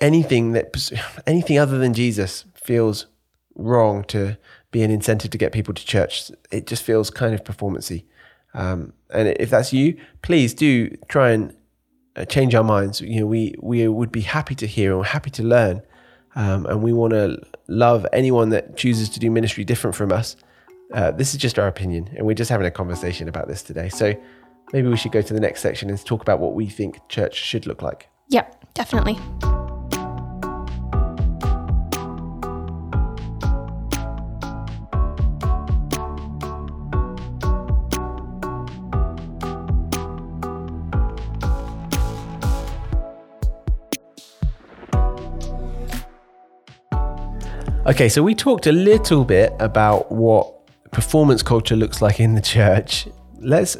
anything 0.00 0.52
that 0.52 0.90
anything 1.26 1.58
other 1.58 1.78
than 1.78 1.94
Jesus 1.94 2.44
feels 2.54 3.06
wrong 3.54 4.04
to 4.04 4.38
be 4.70 4.82
an 4.82 4.90
incentive 4.90 5.30
to 5.30 5.38
get 5.38 5.52
people 5.52 5.74
to 5.74 5.84
church. 5.84 6.30
It 6.50 6.66
just 6.66 6.82
feels 6.82 7.10
kind 7.10 7.34
of 7.34 7.44
performancy. 7.44 8.06
Um, 8.54 8.92
and 9.10 9.28
if 9.28 9.50
that's 9.50 9.72
you, 9.72 9.96
please 10.22 10.54
do 10.54 10.90
try 11.08 11.30
and 11.30 11.54
uh, 12.16 12.24
change 12.24 12.54
our 12.54 12.64
minds. 12.64 13.00
You 13.00 13.20
know, 13.20 13.26
we 13.26 13.54
we 13.60 13.86
would 13.86 14.12
be 14.12 14.22
happy 14.22 14.54
to 14.56 14.66
hear 14.66 14.90
and 14.90 15.00
we're 15.00 15.06
happy 15.06 15.30
to 15.30 15.42
learn, 15.42 15.82
um, 16.34 16.66
and 16.66 16.82
we 16.82 16.92
want 16.92 17.12
to 17.12 17.40
love 17.68 18.06
anyone 18.12 18.50
that 18.50 18.76
chooses 18.76 19.08
to 19.10 19.20
do 19.20 19.30
ministry 19.30 19.64
different 19.64 19.94
from 19.94 20.12
us. 20.12 20.36
Uh, 20.92 21.12
this 21.12 21.32
is 21.34 21.40
just 21.40 21.58
our 21.58 21.68
opinion, 21.68 22.08
and 22.16 22.26
we're 22.26 22.34
just 22.34 22.50
having 22.50 22.66
a 22.66 22.70
conversation 22.70 23.28
about 23.28 23.46
this 23.46 23.62
today. 23.62 23.88
So 23.88 24.14
maybe 24.72 24.88
we 24.88 24.96
should 24.96 25.12
go 25.12 25.22
to 25.22 25.34
the 25.34 25.40
next 25.40 25.60
section 25.60 25.88
and 25.88 26.04
talk 26.04 26.22
about 26.22 26.40
what 26.40 26.54
we 26.54 26.66
think 26.66 26.98
church 27.08 27.36
should 27.36 27.66
look 27.66 27.82
like. 27.82 28.08
Yep, 28.28 28.74
definitely. 28.74 29.59
Okay, 47.90 48.08
so 48.08 48.22
we 48.22 48.36
talked 48.36 48.68
a 48.68 48.72
little 48.72 49.24
bit 49.24 49.52
about 49.58 50.12
what 50.12 50.54
performance 50.92 51.42
culture 51.42 51.74
looks 51.74 52.00
like 52.00 52.20
in 52.20 52.36
the 52.36 52.40
church. 52.40 53.08
Let's 53.40 53.76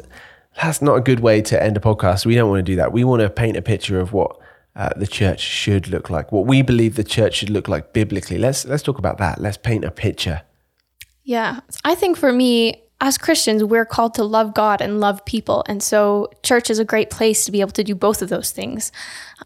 that's 0.61 0.81
not 0.81 0.95
a 0.95 0.99
good 0.99 1.21
way 1.21 1.41
to 1.43 1.63
end 1.63 1.77
a 1.77 1.79
podcast. 1.79 2.25
We 2.25 2.35
don't 2.35 2.49
want 2.49 2.59
to 2.59 2.69
do 2.69 2.75
that. 2.75 2.91
We 2.91 3.05
want 3.05 3.21
to 3.21 3.29
paint 3.29 3.55
a 3.55 3.61
picture 3.61 4.01
of 4.01 4.11
what 4.11 4.37
uh, 4.75 4.89
the 4.97 5.07
church 5.07 5.39
should 5.39 5.87
look 5.87 6.09
like, 6.09 6.33
what 6.33 6.45
we 6.45 6.61
believe 6.61 6.97
the 6.97 7.05
church 7.05 7.35
should 7.35 7.49
look 7.49 7.69
like 7.69 7.93
biblically. 7.93 8.37
Let's 8.37 8.65
let's 8.65 8.83
talk 8.83 8.97
about 8.97 9.17
that. 9.19 9.39
Let's 9.39 9.55
paint 9.55 9.85
a 9.85 9.91
picture. 9.91 10.41
Yeah, 11.23 11.61
I 11.85 11.95
think 11.95 12.17
for 12.17 12.33
me, 12.33 12.83
as 13.01 13.17
Christians, 13.17 13.63
we're 13.63 13.85
called 13.85 14.13
to 14.13 14.23
love 14.23 14.53
God 14.53 14.79
and 14.79 14.99
love 14.99 15.25
people. 15.25 15.63
And 15.67 15.81
so, 15.81 16.29
church 16.43 16.69
is 16.69 16.77
a 16.77 16.85
great 16.85 17.09
place 17.09 17.43
to 17.43 17.51
be 17.51 17.59
able 17.59 17.71
to 17.71 17.83
do 17.83 17.95
both 17.95 18.21
of 18.21 18.29
those 18.29 18.51
things, 18.51 18.91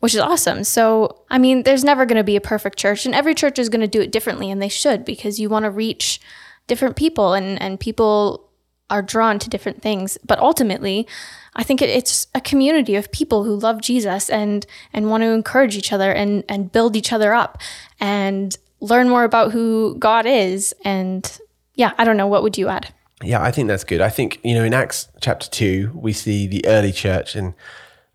which 0.02 0.14
is 0.14 0.20
awesome. 0.20 0.66
So, 0.66 1.22
I 1.30 1.38
mean, 1.38 1.64
there's 1.64 1.84
never 1.84 2.06
going 2.06 2.18
to 2.18 2.24
be 2.24 2.36
a 2.36 2.42
perfect 2.42 2.78
church, 2.78 3.06
and 3.06 3.16
every 3.16 3.34
church 3.34 3.58
is 3.58 3.70
going 3.70 3.82
to 3.82 3.88
do 3.88 4.02
it 4.02 4.12
differently, 4.12 4.52
and 4.52 4.62
they 4.62 4.68
should 4.68 5.06
because 5.06 5.40
you 5.40 5.48
want 5.48 5.64
to 5.64 5.72
reach 5.72 6.20
different 6.68 6.98
people, 6.98 7.34
and, 7.34 7.60
and 7.62 7.80
people 7.80 8.52
are 8.90 9.02
drawn 9.02 9.40
to 9.40 9.50
different 9.50 9.82
things. 9.82 10.18
But 10.26 10.40
ultimately, 10.40 11.08
I 11.56 11.64
think 11.64 11.82
it's 11.82 12.28
a 12.36 12.42
community 12.42 12.96
of 12.96 13.12
people 13.14 13.46
who 13.46 13.56
love 13.56 13.82
Jesus 13.82 14.30
and 14.30 14.66
and 14.92 15.10
want 15.10 15.24
to 15.24 15.30
encourage 15.30 15.78
each 15.78 15.94
other 15.94 16.12
and 16.12 16.44
and 16.50 16.72
build 16.72 16.96
each 16.98 17.14
other 17.14 17.34
up 17.34 17.58
and 18.02 18.56
learn 18.82 19.08
more 19.08 19.24
about 19.24 19.54
who 19.54 19.96
God 19.98 20.26
is. 20.26 20.76
And 20.84 21.40
yeah, 21.74 21.94
I 21.98 22.04
don't 22.04 22.18
know. 22.18 22.28
What 22.28 22.44
would 22.44 22.58
you 22.58 22.68
add? 22.68 22.94
Yeah, 23.26 23.42
I 23.42 23.52
think 23.52 23.68
that's 23.68 23.84
good. 23.84 24.02
I 24.02 24.10
think, 24.10 24.40
you 24.44 24.54
know, 24.54 24.64
in 24.64 24.74
Acts 24.74 25.10
chapter 25.20 25.50
2, 25.50 25.92
we 25.94 26.14
see 26.14 26.48
the 26.48 26.66
early 26.66 26.92
church 26.92 27.36
and 27.36 27.54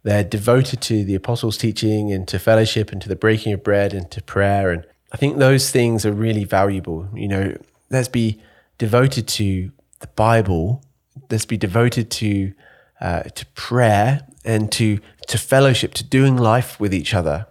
they're 0.02 0.24
devoted 0.24 0.80
to 0.82 1.04
the 1.04 1.14
apostles' 1.14 1.58
teaching 1.58 2.12
and 2.12 2.26
to 2.28 2.38
fellowship 2.38 2.92
and 2.92 3.02
to 3.02 3.08
the 3.08 3.16
breaking 3.16 3.52
of 3.52 3.62
bread 3.62 3.92
and 3.92 4.10
to 4.12 4.22
prayer. 4.22 4.70
And 4.70 4.86
I 5.12 5.16
think 5.16 5.38
those 5.38 5.70
things 5.70 6.06
are 6.06 6.12
really 6.12 6.44
valuable. 6.44 7.08
You 7.14 7.28
know, 7.28 7.56
let's 7.90 8.08
be 8.08 8.40
devoted 8.78 9.28
to 9.28 9.70
the 9.98 10.06
Bible, 10.08 10.82
let's 11.30 11.44
be 11.44 11.58
devoted 11.58 12.10
to 12.12 12.52
uh, 13.00 13.22
to 13.22 13.46
prayer 13.54 14.26
and 14.44 14.70
to 14.72 15.00
to 15.28 15.38
fellowship, 15.38 15.94
to 15.94 16.04
doing 16.04 16.36
life 16.36 16.78
with 16.80 16.94
each 16.94 17.14
other. 17.14 17.46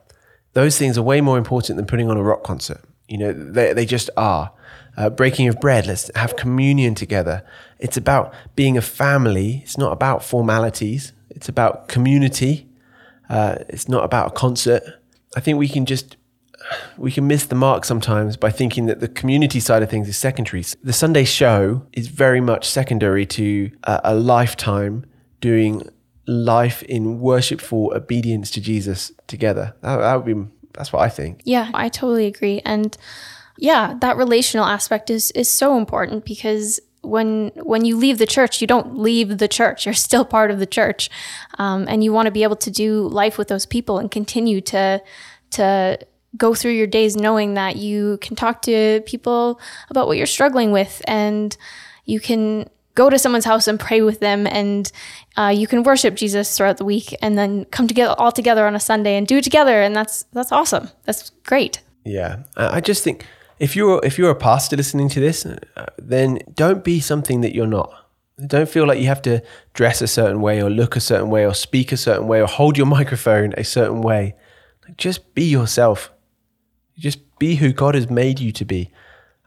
Those 0.54 0.78
things 0.78 0.98
are 0.98 1.04
way 1.04 1.22
more 1.22 1.38
important 1.38 1.78
than 1.78 1.86
putting 1.86 2.10
on 2.10 2.18
a 2.18 2.24
rock 2.24 2.44
concert. 2.44 2.82
You 3.08 3.18
know, 3.20 3.34
they, 3.34 3.74
they 3.74 3.86
just 3.86 4.10
are 4.18 4.51
uh, 4.98 5.10
breaking 5.10 5.48
of 5.48 5.60
bread. 5.60 5.88
Let's 5.88 6.12
have 6.15 6.36
communion 6.36 6.96
together. 6.96 7.43
It's 7.79 7.98
about 7.98 8.34
being 8.55 8.77
a 8.77 8.81
family. 8.81 9.62
It's 9.63 9.77
not 9.77 9.91
about 9.91 10.24
formalities. 10.24 11.13
It's 11.29 11.50
about 11.50 11.88
community. 11.88 12.67
Uh, 13.29 13.58
it's 13.69 13.88
not 13.88 14.03
about 14.03 14.27
a 14.27 14.31
concert. 14.31 14.84
I 15.36 15.39
think 15.39 15.58
we 15.58 15.67
can 15.67 15.86
just 15.86 16.17
we 16.98 17.12
can 17.12 17.25
miss 17.25 17.46
the 17.46 17.55
mark 17.55 17.86
sometimes 17.86 18.36
by 18.36 18.51
thinking 18.51 18.86
that 18.88 19.00
the 19.00 19.08
community 19.08 19.60
side 19.60 19.81
of 19.81 19.89
things 19.89 20.08
is 20.08 20.17
secondary. 20.17 20.63
The 20.84 20.93
Sunday 20.93 21.24
show 21.24 21.88
is 21.93 22.08
very 22.08 22.41
much 22.41 22.69
secondary 22.69 23.25
to 23.27 23.72
a, 23.84 24.01
a 24.05 24.15
lifetime 24.15 25.05
doing 25.39 25.88
life 26.27 26.84
in 26.84 27.19
worshipful 27.19 27.93
obedience 27.96 28.51
to 28.51 28.62
Jesus 28.62 29.12
together. 29.27 29.74
That, 29.81 29.98
that 29.98 30.15
would 30.15 30.25
be 30.25 30.51
that's 30.74 30.93
what 30.93 31.01
I 31.01 31.10
think. 31.10 31.41
Yeah, 31.46 31.72
I 31.74 31.89
totally 31.89 32.27
agree. 32.27 32.62
And 32.63 32.96
yeah, 33.62 33.96
that 34.00 34.16
relational 34.16 34.66
aspect 34.66 35.10
is 35.10 35.32
is 35.32 35.50
so 35.50 35.78
important 35.78 36.24
because 36.25 36.80
when 37.01 37.51
when 37.56 37.84
you 37.84 37.98
leave 37.98 38.18
the 38.18 38.25
church, 38.25 38.62
you 38.62 38.68
don't 38.68 38.98
leave 38.98 39.38
the 39.38 39.48
church. 39.48 39.86
You're 39.86 39.94
still 39.94 40.25
part 40.25 40.50
of 40.50 40.60
the 40.60 40.66
church, 40.66 41.10
um, 41.58 41.86
and 41.88 42.04
you 42.04 42.13
want 42.13 42.28
to 42.28 42.32
be 42.32 42.44
able 42.44 42.56
to 42.58 42.72
do 42.72 43.08
life 43.08 43.38
with 43.38 43.50
those 43.50 43.66
people 43.66 44.00
and 44.00 44.10
continue 44.10 44.62
to 44.62 45.01
to 45.51 46.00
go 46.38 46.54
through 46.54 46.72
your 46.72 46.88
days 46.88 47.16
knowing 47.16 47.56
that 47.56 47.75
you 47.75 48.18
can 48.22 48.36
talk 48.36 48.62
to 48.62 49.01
people 49.06 49.60
about 49.89 50.08
what 50.08 50.18
you're 50.18 50.25
struggling 50.25 50.72
with, 50.72 51.01
and 51.06 51.58
you 52.06 52.20
can 52.20 52.70
go 52.96 53.10
to 53.10 53.20
someone's 53.20 53.46
house 53.46 53.68
and 53.68 53.80
pray 53.80 54.01
with 54.01 54.22
them, 54.22 54.48
and 54.48 54.92
uh, 55.38 55.54
you 55.54 55.68
can 55.68 55.84
worship 55.84 56.16
Jesus 56.16 56.56
throughout 56.56 56.78
the 56.78 56.86
week, 56.86 57.13
and 57.22 57.38
then 57.38 57.66
come 57.66 57.89
together 57.89 58.16
all 58.18 58.32
together 58.32 58.66
on 58.66 58.75
a 58.75 58.80
Sunday 58.80 59.18
and 59.18 59.28
do 59.28 59.38
it 59.38 59.44
together, 59.44 59.82
and 59.82 59.94
that's 59.94 60.24
that's 60.32 60.54
awesome. 60.54 60.89
That's 61.04 61.32
great. 61.44 61.82
Yeah, 62.06 62.44
I 62.56 62.80
just 62.80 63.04
think 63.04 63.25
if 63.60 63.75
you're 63.75 64.00
if 64.04 64.18
you're 64.18 64.32
a 64.32 64.36
pastor 64.36 64.78
listening 64.78 65.10
to 65.10 65.20
this, 65.20 65.46
uh, 65.46 65.86
then 65.98 66.39
don't 66.54 66.84
be 66.84 67.00
something 67.00 67.42
that 67.42 67.54
you're 67.54 67.68
not. 67.68 67.94
Don't 68.48 68.70
feel 68.70 68.88
like 68.88 69.00
you 69.00 69.08
have 69.08 69.22
to 69.24 69.44
dress 69.74 70.01
a 70.01 70.08
certain 70.08 70.39
way 70.42 70.62
or 70.62 70.70
look 70.70 70.96
a 70.96 71.01
certain 71.01 71.30
way 71.30 71.46
or 71.46 71.54
speak 71.54 71.92
a 71.92 71.98
certain 71.98 72.28
way 72.28 72.42
or 72.42 72.48
hold 72.48 72.78
your 72.78 72.88
microphone 72.98 73.54
a 73.58 73.63
certain 73.63 74.01
way. 74.01 74.36
Just 74.98 75.36
be 75.36 75.44
yourself. 75.44 76.12
Just 76.98 77.20
be 77.38 77.56
who 77.56 77.74
God 77.74 77.96
has 77.96 78.10
made 78.10 78.39
you 78.39 78.51
to 78.54 78.66
be. 78.66 78.92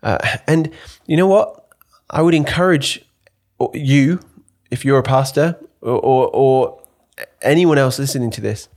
Uh, 0.02 0.18
and 0.46 0.70
you 1.06 1.16
know 1.16 1.26
what? 1.26 1.68
I 2.10 2.20
would 2.20 2.34
encourage 2.34 3.04
you, 3.72 4.20
if 4.70 4.84
you're 4.84 4.98
a 4.98 5.02
pastor 5.02 5.58
or, 5.80 5.98
or, 6.00 6.30
or 6.32 6.82
anyone 7.40 7.78
else 7.78 7.98
listening 7.98 8.30
to 8.32 8.40
this, 8.40 8.68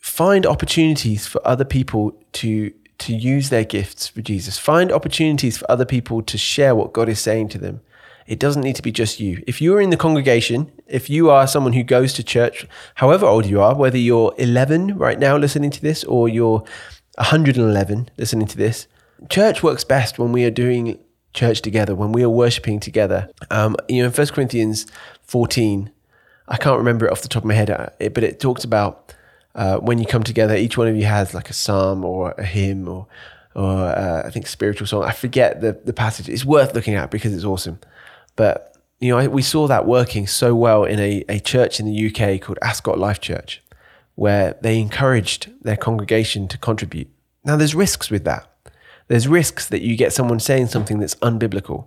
find 0.00 0.46
opportunities 0.46 1.26
for 1.26 1.46
other 1.46 1.64
people 1.64 2.16
to 2.32 2.72
to 2.98 3.14
use 3.14 3.50
their 3.50 3.64
gifts 3.64 4.08
for 4.08 4.22
Jesus. 4.22 4.58
Find 4.58 4.90
opportunities 4.90 5.58
for 5.58 5.70
other 5.70 5.84
people 5.84 6.22
to 6.22 6.38
share 6.38 6.74
what 6.74 6.92
God 6.92 7.08
is 7.08 7.20
saying 7.20 7.48
to 7.50 7.58
them. 7.58 7.80
It 8.26 8.40
doesn't 8.40 8.62
need 8.62 8.76
to 8.76 8.82
be 8.82 8.90
just 8.90 9.20
you. 9.20 9.42
If 9.46 9.60
you 9.60 9.74
are 9.76 9.80
in 9.80 9.90
the 9.90 9.96
congregation, 9.96 10.72
if 10.86 11.08
you 11.08 11.30
are 11.30 11.46
someone 11.46 11.74
who 11.74 11.84
goes 11.84 12.12
to 12.14 12.24
church, 12.24 12.66
however 12.96 13.24
old 13.24 13.46
you 13.46 13.60
are, 13.60 13.74
whether 13.74 13.98
you're 13.98 14.34
11 14.38 14.98
right 14.98 15.18
now 15.18 15.36
listening 15.36 15.70
to 15.70 15.80
this 15.80 16.02
or 16.04 16.28
you're 16.28 16.64
111 17.18 18.10
listening 18.16 18.48
to 18.48 18.56
this, 18.56 18.88
church 19.28 19.62
works 19.62 19.84
best 19.84 20.18
when 20.18 20.32
we 20.32 20.44
are 20.44 20.50
doing 20.50 20.98
church 21.34 21.62
together, 21.62 21.94
when 21.94 22.12
we 22.12 22.24
are 22.24 22.30
worshiping 22.30 22.80
together. 22.80 23.30
Um, 23.50 23.76
you 23.88 24.02
know, 24.02 24.08
in 24.08 24.12
1 24.12 24.26
Corinthians 24.28 24.86
14, 25.22 25.90
I 26.48 26.56
can't 26.56 26.78
remember 26.78 27.06
it 27.06 27.12
off 27.12 27.22
the 27.22 27.28
top 27.28 27.42
of 27.42 27.48
my 27.48 27.54
head, 27.54 27.70
uh, 27.70 27.88
but 27.98 28.24
it 28.24 28.40
talks 28.40 28.64
about 28.64 29.14
uh, 29.56 29.78
when 29.78 29.98
you 29.98 30.04
come 30.04 30.22
together, 30.22 30.54
each 30.54 30.76
one 30.76 30.86
of 30.86 30.96
you 30.96 31.06
has 31.06 31.32
like 31.34 31.48
a 31.48 31.54
psalm 31.54 32.04
or 32.04 32.32
a 32.32 32.44
hymn 32.44 32.86
or, 32.86 33.06
or 33.54 33.72
uh, 33.72 34.22
I 34.24 34.30
think 34.30 34.46
spiritual 34.46 34.86
song. 34.86 35.02
I 35.02 35.12
forget 35.12 35.62
the, 35.62 35.80
the 35.84 35.94
passage. 35.94 36.28
It's 36.28 36.44
worth 36.44 36.74
looking 36.74 36.94
at 36.94 37.10
because 37.10 37.34
it's 37.34 37.44
awesome. 37.44 37.80
But, 38.36 38.76
you 39.00 39.10
know, 39.10 39.16
I, 39.16 39.28
we 39.28 39.40
saw 39.40 39.66
that 39.66 39.86
working 39.86 40.26
so 40.26 40.54
well 40.54 40.84
in 40.84 41.00
a, 41.00 41.24
a 41.30 41.40
church 41.40 41.80
in 41.80 41.86
the 41.86 42.06
UK 42.06 42.40
called 42.40 42.58
Ascot 42.60 42.98
Life 42.98 43.18
Church, 43.20 43.62
where 44.14 44.56
they 44.60 44.78
encouraged 44.78 45.50
their 45.62 45.76
congregation 45.78 46.48
to 46.48 46.58
contribute. 46.58 47.08
Now, 47.42 47.56
there's 47.56 47.74
risks 47.74 48.10
with 48.10 48.24
that. 48.24 48.46
There's 49.08 49.26
risks 49.26 49.68
that 49.68 49.80
you 49.80 49.96
get 49.96 50.12
someone 50.12 50.38
saying 50.38 50.66
something 50.66 50.98
that's 50.98 51.14
unbiblical, 51.16 51.86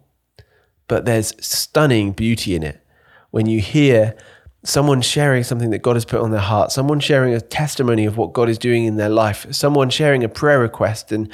but 0.87 1.05
there's 1.05 1.35
stunning 1.39 2.13
beauty 2.13 2.55
in 2.55 2.63
it 2.63 2.83
when 3.29 3.45
you 3.45 3.59
hear 3.59 4.17
someone 4.63 5.01
sharing 5.01 5.43
something 5.43 5.69
that 5.69 5.81
God 5.81 5.95
has 5.95 6.05
put 6.05 6.21
on 6.21 6.31
their 6.31 6.39
heart, 6.39 6.71
someone 6.71 6.99
sharing 6.99 7.33
a 7.33 7.41
testimony 7.41 8.05
of 8.05 8.17
what 8.17 8.33
God 8.33 8.49
is 8.49 8.57
doing 8.57 8.85
in 8.85 8.97
their 8.97 9.09
life, 9.09 9.45
someone 9.51 9.89
sharing 9.89 10.23
a 10.23 10.29
prayer 10.29 10.59
request 10.59 11.11
and 11.11 11.31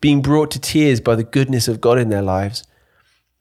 being 0.00 0.22
brought 0.22 0.50
to 0.52 0.60
tears 0.60 1.00
by 1.00 1.14
the 1.14 1.24
goodness 1.24 1.68
of 1.68 1.80
God 1.80 1.98
in 1.98 2.08
their 2.08 2.22
lives. 2.22 2.64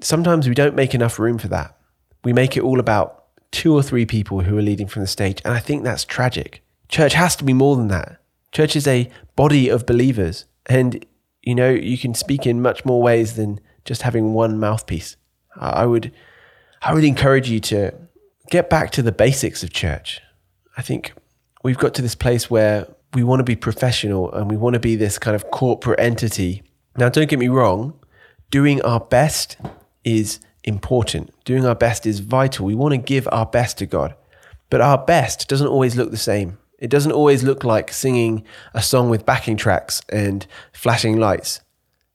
Sometimes 0.02 0.48
we 0.48 0.56
don't 0.56 0.76
make 0.76 0.96
enough 0.96 1.20
room 1.20 1.38
for 1.38 1.48
that. 1.50 1.78
We 2.24 2.34
make 2.34 2.58
it 2.58 2.64
all 2.64 2.80
about 2.80 3.26
two 3.52 3.74
or 3.74 3.84
three 3.84 4.06
people 4.06 4.42
who 4.42 4.58
are 4.58 4.62
leading 4.62 4.88
from 4.88 5.02
the 5.02 5.08
stage. 5.08 5.42
And 5.46 5.54
I 5.54 5.60
think 5.60 5.84
that's 5.84 6.06
tragic. 6.06 6.64
Church 6.88 7.14
has 7.14 7.36
to 7.38 7.44
be 7.44 7.54
more 7.54 7.76
than 7.76 7.88
that. 7.90 8.20
Church 8.52 8.76
is 8.76 8.88
a 8.88 9.10
body 9.36 9.70
of 9.70 9.86
believers. 9.86 10.46
And, 10.66 11.06
you 11.44 11.56
know, 11.56 11.70
you 11.70 11.98
can 11.98 12.14
speak 12.14 12.46
in 12.46 12.62
much 12.62 12.84
more 12.84 13.02
ways 13.02 13.36
than 13.36 13.60
just 13.86 14.02
having 14.02 14.34
one 14.34 14.60
mouthpiece. 14.60 15.16
I 15.56 15.86
would, 15.86 16.12
I 16.82 16.94
would 16.94 17.04
encourage 17.04 17.50
you 17.50 17.60
to 17.62 17.94
get 18.50 18.70
back 18.70 18.92
to 18.92 19.02
the 19.02 19.12
basics 19.12 19.64
of 19.64 19.72
church. 19.72 20.22
I 20.76 20.82
think 20.82 21.14
we've 21.64 21.78
got 21.78 21.94
to 21.96 22.02
this 22.02 22.16
place 22.16 22.50
where 22.50 22.88
we 23.14 23.24
want 23.24 23.40
to 23.40 23.44
be 23.44 23.56
professional 23.56 24.32
and 24.32 24.50
we 24.50 24.58
want 24.58 24.74
to 24.74 24.80
be 24.80 24.96
this 24.96 25.18
kind 25.18 25.36
of 25.36 25.50
corporate 25.52 26.00
entity. 26.00 26.64
Now, 26.98 27.10
don't 27.10 27.30
get 27.30 27.40
me 27.40 27.48
wrong, 27.48 28.00
doing 28.52 28.82
our 28.82 29.00
best 29.00 29.58
is 30.04 30.40
important. 30.64 31.34
Doing 31.46 31.66
our 31.66 31.76
best 31.76 32.06
is 32.06 32.20
vital. 32.20 32.66
We 32.66 32.76
want 32.76 32.94
to 32.94 32.98
give 32.98 33.28
our 33.32 33.46
best 33.46 33.78
to 33.80 33.86
God. 33.86 34.16
But 34.70 34.82
our 34.82 34.98
best 34.98 35.48
doesn't 35.48 35.68
always 35.68 35.96
look 35.96 36.12
the 36.12 36.18
same. 36.18 36.58
It 36.78 36.90
doesn't 36.90 37.12
always 37.12 37.44
look 37.44 37.64
like 37.64 37.92
singing 37.92 38.44
a 38.74 38.82
song 38.82 39.10
with 39.10 39.26
backing 39.26 39.58
tracks 39.58 40.02
and 40.10 40.46
flashing 40.72 41.18
lights. 41.18 41.62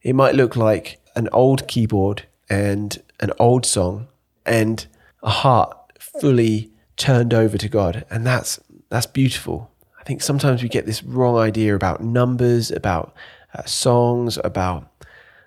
It 0.01 0.15
might 0.15 0.35
look 0.35 0.55
like 0.55 0.99
an 1.15 1.29
old 1.31 1.67
keyboard 1.67 2.25
and 2.49 3.01
an 3.19 3.31
old 3.39 3.65
song 3.65 4.07
and 4.45 4.85
a 5.21 5.29
heart 5.29 5.77
fully 6.19 6.71
turned 6.97 7.33
over 7.33 7.57
to 7.57 7.69
God. 7.69 8.05
And 8.09 8.25
that's 8.25 8.59
that's 8.89 9.05
beautiful. 9.05 9.71
I 9.99 10.03
think 10.03 10.21
sometimes 10.21 10.61
we 10.61 10.69
get 10.69 10.85
this 10.85 11.03
wrong 11.03 11.37
idea 11.37 11.75
about 11.75 12.01
numbers, 12.01 12.71
about 12.71 13.15
uh, 13.53 13.63
songs, 13.63 14.37
about 14.43 14.91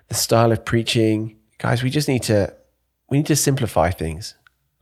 the 0.09 0.15
style 0.15 0.51
of 0.51 0.65
preaching. 0.65 1.37
Guys, 1.57 1.81
we 1.81 1.89
just 1.89 2.07
need 2.07 2.23
to 2.23 2.53
we 3.09 3.17
need 3.17 3.27
to 3.27 3.35
simplify 3.35 3.91
things. 3.91 4.35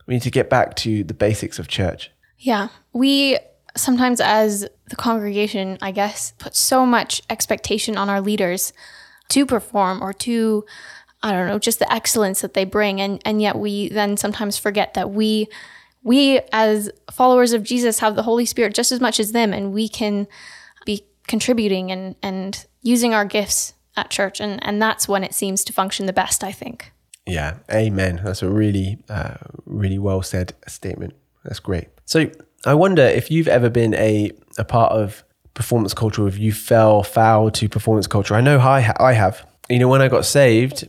We 0.06 0.14
need 0.14 0.22
to 0.22 0.30
get 0.30 0.50
back 0.50 0.74
to 0.76 1.04
the 1.04 1.14
basics 1.14 1.58
of 1.58 1.68
church. 1.68 2.10
Yeah. 2.38 2.68
We 2.92 3.38
sometimes 3.76 4.20
as 4.20 4.66
the 4.88 4.96
congregation, 4.96 5.78
I 5.80 5.92
guess, 5.92 6.32
put 6.38 6.56
so 6.56 6.84
much 6.84 7.22
expectation 7.30 7.96
on 7.96 8.08
our 8.08 8.20
leaders 8.20 8.72
to 9.28 9.46
perform 9.46 10.02
or 10.02 10.12
to 10.14 10.64
I 11.22 11.32
don't 11.32 11.48
know, 11.48 11.58
just 11.58 11.80
the 11.80 11.92
excellence 11.92 12.40
that 12.42 12.54
they 12.54 12.64
bring 12.64 13.00
and 13.00 13.20
and 13.24 13.42
yet 13.42 13.56
we 13.56 13.88
then 13.88 14.16
sometimes 14.16 14.58
forget 14.58 14.94
that 14.94 15.10
we 15.10 15.48
we 16.08 16.40
as 16.52 16.90
followers 17.12 17.52
of 17.52 17.62
Jesus 17.62 17.98
have 17.98 18.16
the 18.16 18.22
Holy 18.22 18.46
Spirit 18.46 18.74
just 18.74 18.92
as 18.92 18.98
much 18.98 19.20
as 19.20 19.32
them, 19.32 19.52
and 19.52 19.74
we 19.74 19.90
can 19.90 20.26
be 20.86 21.04
contributing 21.26 21.92
and, 21.92 22.16
and 22.22 22.64
using 22.80 23.12
our 23.12 23.26
gifts 23.26 23.74
at 23.94 24.08
church. 24.08 24.40
And, 24.40 24.58
and 24.66 24.80
that's 24.80 25.06
when 25.06 25.22
it 25.22 25.34
seems 25.34 25.62
to 25.64 25.72
function 25.72 26.06
the 26.06 26.14
best, 26.14 26.42
I 26.42 26.50
think. 26.50 26.92
Yeah, 27.26 27.58
amen. 27.70 28.22
That's 28.24 28.42
a 28.42 28.48
really, 28.48 28.96
uh, 29.10 29.34
really 29.66 29.98
well 29.98 30.22
said 30.22 30.54
statement. 30.66 31.14
That's 31.44 31.60
great. 31.60 31.88
So 32.06 32.30
I 32.64 32.72
wonder 32.72 33.02
if 33.02 33.30
you've 33.30 33.48
ever 33.48 33.68
been 33.68 33.92
a, 33.92 34.30
a 34.56 34.64
part 34.64 34.92
of 34.92 35.22
performance 35.52 35.92
culture, 35.92 36.26
if 36.26 36.38
you 36.38 36.52
fell 36.52 37.02
foul 37.02 37.50
to 37.50 37.68
performance 37.68 38.06
culture. 38.06 38.34
I 38.34 38.40
know 38.40 38.58
I, 38.58 38.94
I 38.98 39.12
have. 39.12 39.46
You 39.68 39.78
know, 39.78 39.88
when 39.88 40.00
I 40.00 40.08
got 40.08 40.24
saved, 40.24 40.88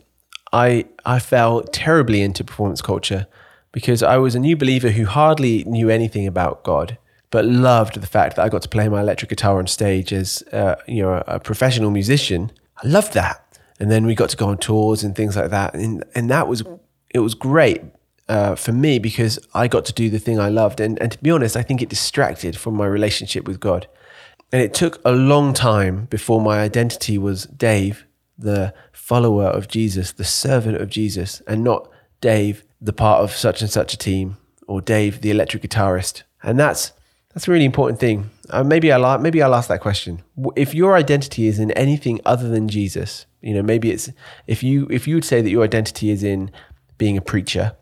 I, 0.53 0.85
I 1.05 1.19
fell 1.19 1.61
terribly 1.63 2.21
into 2.21 2.45
performance 2.45 2.81
culture 2.81 3.27
because 3.71 4.01
I 4.01 4.17
was 4.17 4.35
a 4.35 4.39
new 4.39 4.55
believer 4.55 4.89
who 4.89 5.05
hardly 5.05 5.63
knew 5.65 5.89
anything 5.89 6.25
about 6.25 6.63
God, 6.63 6.97
but 7.31 7.45
loved 7.45 7.99
the 8.01 8.07
fact 8.07 8.35
that 8.35 8.43
I 8.43 8.49
got 8.49 8.61
to 8.63 8.69
play 8.69 8.89
my 8.89 9.01
electric 9.01 9.29
guitar 9.29 9.59
on 9.59 9.67
stage 9.67 10.11
as 10.11 10.43
uh, 10.51 10.75
you 10.87 11.01
know 11.01 11.23
a, 11.27 11.39
professional 11.39 11.91
musician. 11.91 12.51
I 12.83 12.87
loved 12.87 13.13
that. 13.13 13.45
And 13.79 13.89
then 13.89 14.05
we 14.05 14.15
got 14.15 14.29
to 14.31 14.37
go 14.37 14.47
on 14.47 14.57
tours 14.57 15.03
and 15.03 15.15
things 15.15 15.35
like 15.35 15.51
that. 15.51 15.73
And 15.73 16.03
and 16.15 16.29
that 16.29 16.47
was 16.47 16.63
it 17.11 17.19
was 17.19 17.35
great 17.35 17.81
uh, 18.27 18.55
for 18.55 18.71
me 18.71 18.99
because 18.99 19.39
I 19.53 19.67
got 19.67 19.85
to 19.85 19.93
do 19.93 20.09
the 20.09 20.19
thing 20.19 20.39
I 20.39 20.49
loved. 20.49 20.79
And 20.79 20.99
and 21.01 21.11
to 21.11 21.17
be 21.19 21.31
honest 21.31 21.55
I 21.55 21.61
think 21.61 21.81
it 21.81 21.89
distracted 21.89 22.57
from 22.57 22.73
my 22.73 22.85
relationship 22.85 23.47
with 23.47 23.59
God. 23.59 23.87
And 24.51 24.61
it 24.63 24.73
took 24.73 24.99
a 25.05 25.11
long 25.11 25.53
time 25.53 26.05
before 26.05 26.41
my 26.41 26.59
identity 26.59 27.17
was 27.17 27.45
Dave 27.45 28.05
the 28.37 28.73
follower 28.91 29.45
of 29.45 29.67
Jesus 29.67 30.13
the 30.13 30.23
servant 30.23 30.77
of 30.81 30.89
Jesus 30.89 31.41
and 31.45 31.63
not 31.63 31.89
Dave 32.21 32.63
the 32.81 32.93
part 32.93 33.21
of 33.21 33.31
such 33.31 33.61
and 33.61 33.69
such 33.69 33.93
a 33.93 33.97
team 33.97 34.37
or 34.67 34.81
Dave 34.81 35.21
the 35.21 35.31
electric 35.31 35.63
guitarist 35.63 36.23
and 36.43 36.59
that's 36.59 36.93
that's 37.33 37.47
a 37.47 37.51
really 37.51 37.65
important 37.65 37.99
thing. 37.99 38.29
Uh, 38.49 38.63
maybe 38.63 38.91
I'll 38.91 39.19
maybe 39.19 39.41
I'll 39.41 39.53
ask 39.53 39.69
that 39.69 39.81
question. 39.81 40.23
If 40.55 40.73
your 40.73 40.95
identity 40.95 41.47
is 41.47 41.59
in 41.59 41.71
anything 41.71 42.19
other 42.25 42.49
than 42.49 42.67
Jesus, 42.67 43.25
you 43.41 43.53
know, 43.53 43.61
maybe 43.61 43.91
it's 43.91 44.09
if 44.47 44.63
you 44.63 44.87
if 44.89 45.07
you 45.07 45.15
would 45.15 45.25
say 45.25 45.41
that 45.41 45.49
your 45.49 45.63
identity 45.63 46.09
is 46.09 46.23
in 46.23 46.51
being 46.97 47.17
a 47.17 47.21
preacher 47.21 47.75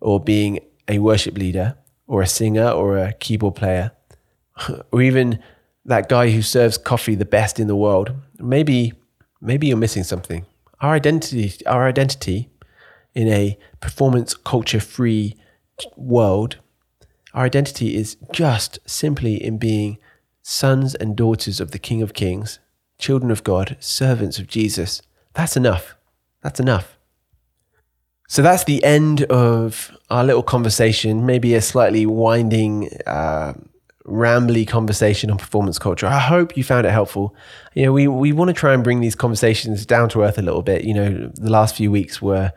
or 0.00 0.18
being 0.18 0.60
a 0.88 0.98
worship 0.98 1.36
leader 1.36 1.76
or 2.06 2.22
a 2.22 2.26
singer 2.26 2.68
or 2.68 2.96
a 2.96 3.12
keyboard 3.14 3.54
player 3.54 3.92
or 4.92 5.02
even 5.02 5.40
that 5.84 6.08
guy 6.08 6.30
who 6.30 6.42
serves 6.42 6.78
coffee 6.78 7.14
the 7.14 7.24
best 7.24 7.60
in 7.60 7.66
the 7.66 7.76
world, 7.76 8.12
maybe 8.38 8.94
maybe 9.40 9.66
you're 9.66 9.76
missing 9.76 10.04
something. 10.04 10.46
Our 10.80 10.94
identity 10.94 11.52
our 11.66 11.86
identity 11.86 12.48
in 13.16 13.28
a 13.28 13.58
performance 13.80 14.34
culture 14.34 14.78
free 14.78 15.34
world, 15.96 16.58
our 17.34 17.44
identity 17.46 17.96
is 17.96 18.16
just 18.30 18.78
simply 18.86 19.42
in 19.42 19.58
being 19.58 19.98
sons 20.42 20.94
and 20.94 21.16
daughters 21.16 21.58
of 21.58 21.72
the 21.72 21.78
King 21.78 22.02
of 22.02 22.14
Kings 22.14 22.60
children 22.98 23.30
of 23.30 23.44
God, 23.44 23.76
servants 23.78 24.38
of 24.38 24.46
Jesus. 24.46 25.02
That's 25.34 25.54
enough. 25.54 25.96
That's 26.42 26.58
enough. 26.60 26.98
So 28.26 28.40
that's 28.40 28.64
the 28.64 28.82
end 28.82 29.24
of 29.24 29.94
our 30.08 30.24
little 30.24 30.42
conversation, 30.42 31.26
maybe 31.26 31.54
a 31.54 31.60
slightly 31.60 32.06
winding, 32.06 32.88
uh, 33.06 33.52
rambly 34.06 34.66
conversation 34.66 35.30
on 35.30 35.36
performance 35.36 35.78
culture. 35.78 36.06
I 36.06 36.18
hope 36.18 36.56
you 36.56 36.64
found 36.64 36.86
it 36.86 36.90
helpful. 36.90 37.34
You 37.74 37.84
know, 37.84 37.92
we, 37.92 38.08
we 38.08 38.32
want 38.32 38.48
to 38.48 38.54
try 38.54 38.72
and 38.72 38.82
bring 38.82 39.00
these 39.00 39.14
conversations 39.14 39.84
down 39.84 40.08
to 40.10 40.22
earth 40.22 40.38
a 40.38 40.42
little 40.42 40.62
bit. 40.62 40.84
You 40.84 40.94
know, 40.94 41.30
the 41.34 41.50
last 41.50 41.76
few 41.76 41.90
weeks 41.90 42.22
were 42.22 42.52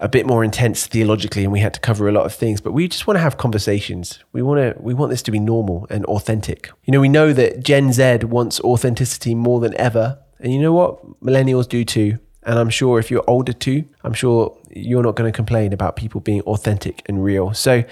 a 0.00 0.08
bit 0.08 0.26
more 0.26 0.42
intense 0.42 0.86
theologically 0.86 1.44
and 1.44 1.52
we 1.52 1.60
had 1.60 1.74
to 1.74 1.80
cover 1.80 2.08
a 2.08 2.12
lot 2.12 2.24
of 2.24 2.34
things 2.34 2.60
but 2.60 2.72
we 2.72 2.88
just 2.88 3.06
want 3.06 3.16
to 3.16 3.20
have 3.20 3.36
conversations. 3.36 4.18
We 4.32 4.42
want 4.42 4.58
to 4.58 4.82
we 4.82 4.94
want 4.94 5.10
this 5.10 5.22
to 5.22 5.30
be 5.30 5.38
normal 5.38 5.86
and 5.90 6.04
authentic. 6.06 6.70
You 6.84 6.92
know 6.92 7.00
we 7.00 7.08
know 7.08 7.32
that 7.34 7.62
gen 7.62 7.92
z 7.92 8.16
wants 8.24 8.60
authenticity 8.60 9.34
more 9.34 9.60
than 9.60 9.76
ever 9.78 10.18
and 10.40 10.52
you 10.52 10.58
know 10.58 10.72
what 10.72 11.20
millennials 11.20 11.68
do 11.68 11.84
too 11.84 12.18
and 12.44 12.58
i'm 12.58 12.70
sure 12.70 12.98
if 12.98 13.10
you're 13.10 13.24
older 13.26 13.52
too 13.52 13.84
i'm 14.02 14.14
sure 14.14 14.56
you're 14.70 15.02
not 15.02 15.16
going 15.16 15.30
to 15.30 15.36
complain 15.36 15.74
about 15.74 15.96
people 15.96 16.20
being 16.20 16.40
authentic 16.42 17.02
and 17.06 17.22
real. 17.22 17.52
So 17.52 17.84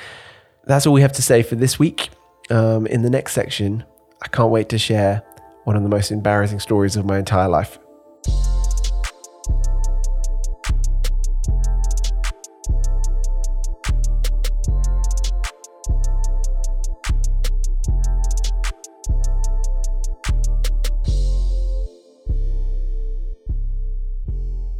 that's 0.64 0.86
all 0.86 0.94
we 0.94 1.02
have 1.02 1.12
to 1.12 1.22
say 1.22 1.42
for 1.42 1.56
this 1.56 1.78
week. 1.78 2.10
Um, 2.50 2.86
in 2.86 3.02
the 3.02 3.10
next 3.10 3.34
section 3.34 3.84
i 4.22 4.28
can't 4.28 4.50
wait 4.50 4.70
to 4.70 4.78
share 4.78 5.22
one 5.64 5.76
of 5.76 5.82
the 5.82 5.88
most 5.90 6.10
embarrassing 6.10 6.60
stories 6.60 6.96
of 6.96 7.04
my 7.04 7.18
entire 7.18 7.46
life 7.46 7.78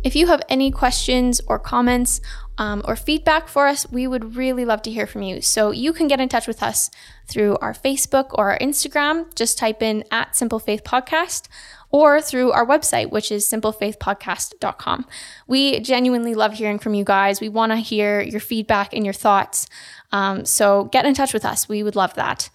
If 0.09 0.17
you 0.17 0.29
have 0.29 0.41
any 0.49 0.71
questions 0.71 1.39
or 1.49 1.59
comments 1.59 2.23
um, 2.57 2.81
or 2.87 2.97
feedback 2.97 3.47
for 3.47 3.67
us, 3.67 3.87
we 3.91 4.07
would 4.07 4.37
really 4.37 4.65
love 4.65 4.81
to 4.85 4.91
hear 4.91 5.07
from 5.07 5.21
you. 5.21 5.43
So 5.43 5.71
you 5.71 5.93
can 5.93 6.09
get 6.09 6.19
in 6.19 6.31
touch 6.31 6.47
with 6.47 6.63
us 6.63 6.91
through 7.27 7.59
our 7.59 7.75
Facebook 7.75 8.29
or 8.31 8.53
our 8.53 8.59
Instagram. 8.59 9.27
Just 9.35 9.59
type 9.59 9.83
in 9.83 10.05
at 10.11 10.35
Simple 10.35 10.61
Faith 10.61 10.83
Podcast 10.83 11.49
or 11.91 12.23
through 12.23 12.53
our 12.53 12.65
website, 12.65 13.11
which 13.11 13.31
is 13.31 13.45
simplefaithpodcast.com. 13.45 15.05
We 15.47 15.79
genuinely 15.81 16.35
love 16.35 16.55
hearing 16.55 16.79
from 16.79 16.95
you 16.95 17.05
guys. 17.05 17.43
We 17.43 17.51
want 17.51 17.73
to 17.73 17.77
hear 17.77 18.23
your 18.23 18.41
feedback 18.41 18.95
and 18.95 19.05
your 19.05 19.13
thoughts. 19.13 19.69
Um, 20.11 20.47
so 20.47 20.85
get 20.85 21.05
in 21.05 21.13
touch 21.13 21.35
with 21.35 21.45
us. 21.45 21.69
We 21.69 21.83
would 21.83 21.97
love 21.97 22.15
that. 22.15 22.49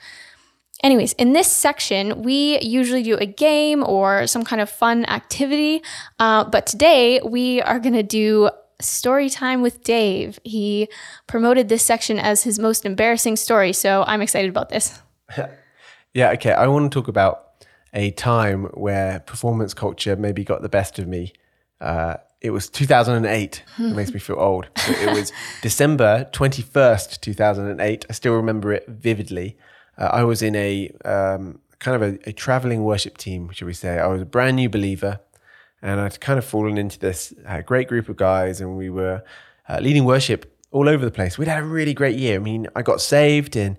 Anyways, 0.83 1.13
in 1.13 1.31
this 1.31 1.49
section, 1.49 2.23
we 2.23 2.59
usually 2.59 3.03
do 3.03 3.15
a 3.15 3.25
game 3.25 3.85
or 3.85 4.27
some 4.27 4.43
kind 4.43 4.61
of 4.61 4.69
fun 4.69 5.05
activity. 5.05 5.81
Uh, 6.19 6.43
but 6.43 6.67
today 6.67 7.21
we 7.23 7.61
are 7.61 7.79
going 7.79 7.93
to 7.93 8.03
do 8.03 8.49
story 8.81 9.29
time 9.29 9.61
with 9.61 9.81
Dave. 9.85 10.39
He 10.43 10.89
promoted 11.25 11.69
this 11.69 11.83
section 11.83 12.19
as 12.19 12.43
his 12.43 12.59
most 12.59 12.85
embarrassing 12.85 13.37
story. 13.37 13.71
So 13.71 14.03
I'm 14.05 14.21
excited 14.21 14.49
about 14.49 14.67
this. 14.67 14.99
yeah, 16.13 16.31
okay. 16.31 16.51
I 16.51 16.67
want 16.67 16.91
to 16.91 16.99
talk 16.99 17.07
about 17.07 17.63
a 17.93 18.11
time 18.11 18.65
where 18.73 19.21
performance 19.21 19.73
culture 19.73 20.17
maybe 20.17 20.43
got 20.43 20.61
the 20.61 20.69
best 20.69 20.99
of 20.99 21.07
me. 21.07 21.31
Uh, 21.79 22.15
it 22.41 22.49
was 22.49 22.67
2008. 22.69 23.63
it 23.79 23.81
makes 23.95 24.13
me 24.13 24.19
feel 24.19 24.35
old. 24.37 24.67
it 24.75 25.13
was 25.13 25.31
December 25.61 26.27
21st, 26.33 27.21
2008. 27.21 28.05
I 28.09 28.13
still 28.13 28.33
remember 28.33 28.73
it 28.73 28.85
vividly 28.89 29.57
uh, 29.97 30.09
I 30.11 30.23
was 30.23 30.41
in 30.41 30.55
a 30.55 30.89
um, 31.05 31.59
kind 31.79 32.01
of 32.01 32.13
a, 32.13 32.29
a, 32.29 32.33
traveling 32.33 32.83
worship 32.83 33.17
team, 33.17 33.51
should 33.51 33.65
we 33.65 33.73
say. 33.73 33.99
I 33.99 34.07
was 34.07 34.21
a 34.21 34.25
brand 34.25 34.55
new 34.55 34.69
believer, 34.69 35.19
and 35.81 35.99
I'd 35.99 36.19
kind 36.19 36.39
of 36.39 36.45
fallen 36.45 36.77
into 36.77 36.97
this 36.97 37.33
uh, 37.45 37.61
great 37.61 37.87
group 37.87 38.09
of 38.09 38.15
guys, 38.15 38.61
and 38.61 38.77
we 38.77 38.89
were 38.89 39.23
uh, 39.69 39.79
leading 39.81 40.05
worship 40.05 40.57
all 40.71 40.89
over 40.89 41.05
the 41.05 41.11
place. 41.11 41.37
We'd 41.37 41.47
had 41.47 41.61
a 41.61 41.65
really 41.65 41.93
great 41.93 42.17
year. 42.17 42.35
I 42.35 42.39
mean, 42.39 42.67
I 42.75 42.81
got 42.81 43.01
saved, 43.01 43.55
and 43.55 43.77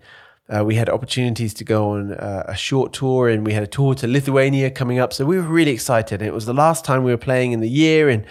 uh, 0.55 0.65
we 0.65 0.77
had 0.77 0.89
opportunities 0.89 1.55
to 1.55 1.65
go 1.65 1.91
on 1.91 2.13
uh, 2.13 2.45
a 2.47 2.57
short 2.57 2.93
tour, 2.93 3.29
and 3.29 3.47
we 3.47 3.53
had 3.53 3.63
a 3.63 3.67
tour 3.67 3.95
to 3.97 4.07
Lithuania 4.07 4.71
coming 4.71 4.99
up. 4.99 5.13
So 5.13 5.25
we 5.25 5.37
were 5.37 5.43
really 5.43 5.73
excited. 5.73 6.21
And 6.21 6.29
it 6.29 6.35
was 6.35 6.47
the 6.47 6.55
last 6.55 6.85
time 6.85 7.03
we 7.03 7.11
were 7.11 7.19
playing 7.19 7.53
in 7.53 7.61
the 7.61 7.69
year, 7.69 8.09
and 8.09 8.25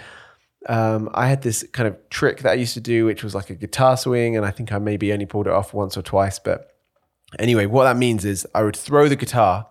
um, 0.66 1.10
I 1.12 1.28
had 1.28 1.42
this 1.42 1.62
kind 1.72 1.86
of 1.86 1.96
trick 2.08 2.40
that 2.42 2.52
I 2.52 2.54
used 2.54 2.74
to 2.74 2.80
do, 2.80 3.04
which 3.04 3.22
was 3.22 3.34
like 3.34 3.50
a 3.50 3.54
guitar 3.54 3.96
swing, 3.96 4.36
and 4.36 4.46
I 4.46 4.50
think 4.50 4.72
I 4.72 4.78
maybe 4.78 5.12
only 5.12 5.26
pulled 5.26 5.46
it 5.46 5.52
off 5.52 5.74
once 5.74 5.96
or 5.96 6.02
twice, 6.02 6.38
but 6.38 6.73
Anyway, 7.38 7.66
what 7.66 7.84
that 7.84 7.96
means 7.96 8.24
is 8.24 8.46
I 8.54 8.62
would 8.62 8.76
throw 8.76 9.08
the 9.08 9.16
guitar 9.16 9.66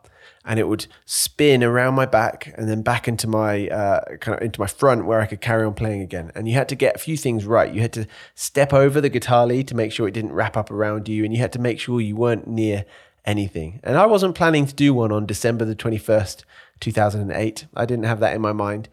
and 0.45 0.60
it 0.60 0.67
would 0.67 0.88
spin 1.06 1.63
around 1.63 1.93
my 1.93 2.06
back 2.06 2.54
and 2.58 2.67
then 2.67 2.82
back 2.82 3.08
into 3.08 3.28
my 3.28 3.67
uh, 3.69 4.17
kind 4.17 4.38
of 4.38 4.43
into 4.43 4.60
my 4.60 4.67
front 4.67 5.06
where 5.06 5.21
I 5.21 5.26
could 5.26 5.41
carry 5.41 5.65
on 5.65 5.73
playing 5.73 6.02
again. 6.02 6.32
And 6.36 6.47
you 6.47 6.56
had 6.56 6.69
to 6.69 6.76
get 6.76 6.95
a 6.95 6.99
few 6.99 7.15
things 7.15 7.45
right. 7.45 7.73
You 7.73 7.82
had 7.82 7.93
to 7.93 8.08
step 8.36 8.73
over 8.73 8.99
the 8.99 9.10
guitar 9.10 9.47
lead 9.47 9.67
to 9.69 9.76
make 9.76 9.91
sure 9.91 10.08
it 10.08 10.13
didn't 10.13 10.34
wrap 10.34 10.58
up 10.58 10.69
around 10.69 11.08
you, 11.08 11.23
and 11.23 11.34
you 11.34 11.39
had 11.39 11.54
to 11.54 11.60
make 11.60 11.80
sure 11.80 12.02
you 12.02 12.15
weren't 12.15 12.47
near 12.47 12.86
anything. 13.26 13.80
And 13.84 13.97
I 13.97 14.06
wasn't 14.06 14.36
planning 14.36 14.65
to 14.65 14.76
do 14.76 14.93
one 14.93 15.12
on 15.12 15.26
December 15.26 15.65
the 15.65 15.76
twenty 15.76 15.97
first, 15.97 16.45
two 16.80 16.91
thousand 16.91 17.21
and 17.21 17.32
eight. 17.32 17.65
I 17.76 17.86
didn't 17.86 18.06
have 18.06 18.19
that 18.19 18.36
in 18.36 18.41
my 18.41 18.54
mind. 18.54 18.89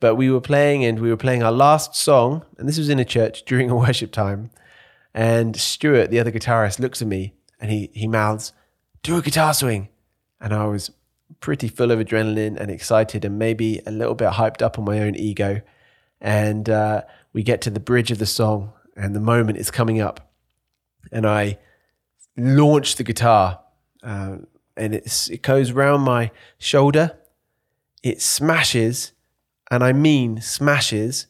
But 0.00 0.14
we 0.14 0.30
were 0.30 0.40
playing, 0.40 0.84
and 0.84 1.00
we 1.00 1.10
were 1.10 1.16
playing 1.16 1.42
our 1.42 1.52
last 1.52 1.96
song, 1.96 2.46
and 2.56 2.68
this 2.68 2.78
was 2.78 2.88
in 2.88 3.00
a 3.00 3.04
church 3.04 3.44
during 3.44 3.68
a 3.68 3.76
worship 3.84 4.12
time. 4.12 4.50
And 5.12 5.56
Stuart, 5.56 6.10
the 6.10 6.20
other 6.20 6.30
guitarist, 6.30 6.78
looks 6.78 7.02
at 7.02 7.08
me 7.08 7.34
and 7.60 7.70
he 7.70 7.90
he 7.92 8.06
mouths, 8.06 8.52
"Do 9.02 9.16
a 9.16 9.22
guitar 9.22 9.54
swing," 9.54 9.88
and 10.40 10.52
I 10.52 10.66
was 10.66 10.90
pretty 11.40 11.68
full 11.68 11.90
of 11.90 11.98
adrenaline 11.98 12.56
and 12.58 12.70
excited, 12.70 13.24
and 13.24 13.38
maybe 13.38 13.80
a 13.86 13.90
little 13.90 14.14
bit 14.14 14.30
hyped 14.32 14.62
up 14.62 14.78
on 14.78 14.84
my 14.84 15.00
own 15.00 15.14
ego. 15.14 15.60
And 16.20 16.68
uh, 16.68 17.02
we 17.32 17.42
get 17.42 17.60
to 17.62 17.70
the 17.70 17.80
bridge 17.80 18.10
of 18.10 18.18
the 18.18 18.26
song, 18.26 18.72
and 18.96 19.14
the 19.14 19.20
moment 19.20 19.58
is 19.58 19.70
coming 19.70 20.00
up, 20.00 20.32
and 21.12 21.26
I 21.26 21.58
launch 22.36 22.96
the 22.96 23.04
guitar, 23.04 23.60
uh, 24.02 24.38
and 24.76 24.94
it 24.94 25.42
goes 25.42 25.72
round 25.72 26.02
my 26.02 26.30
shoulder. 26.58 27.18
It 28.02 28.20
smashes, 28.22 29.12
and 29.70 29.82
I 29.84 29.92
mean 29.92 30.40
smashes 30.40 31.26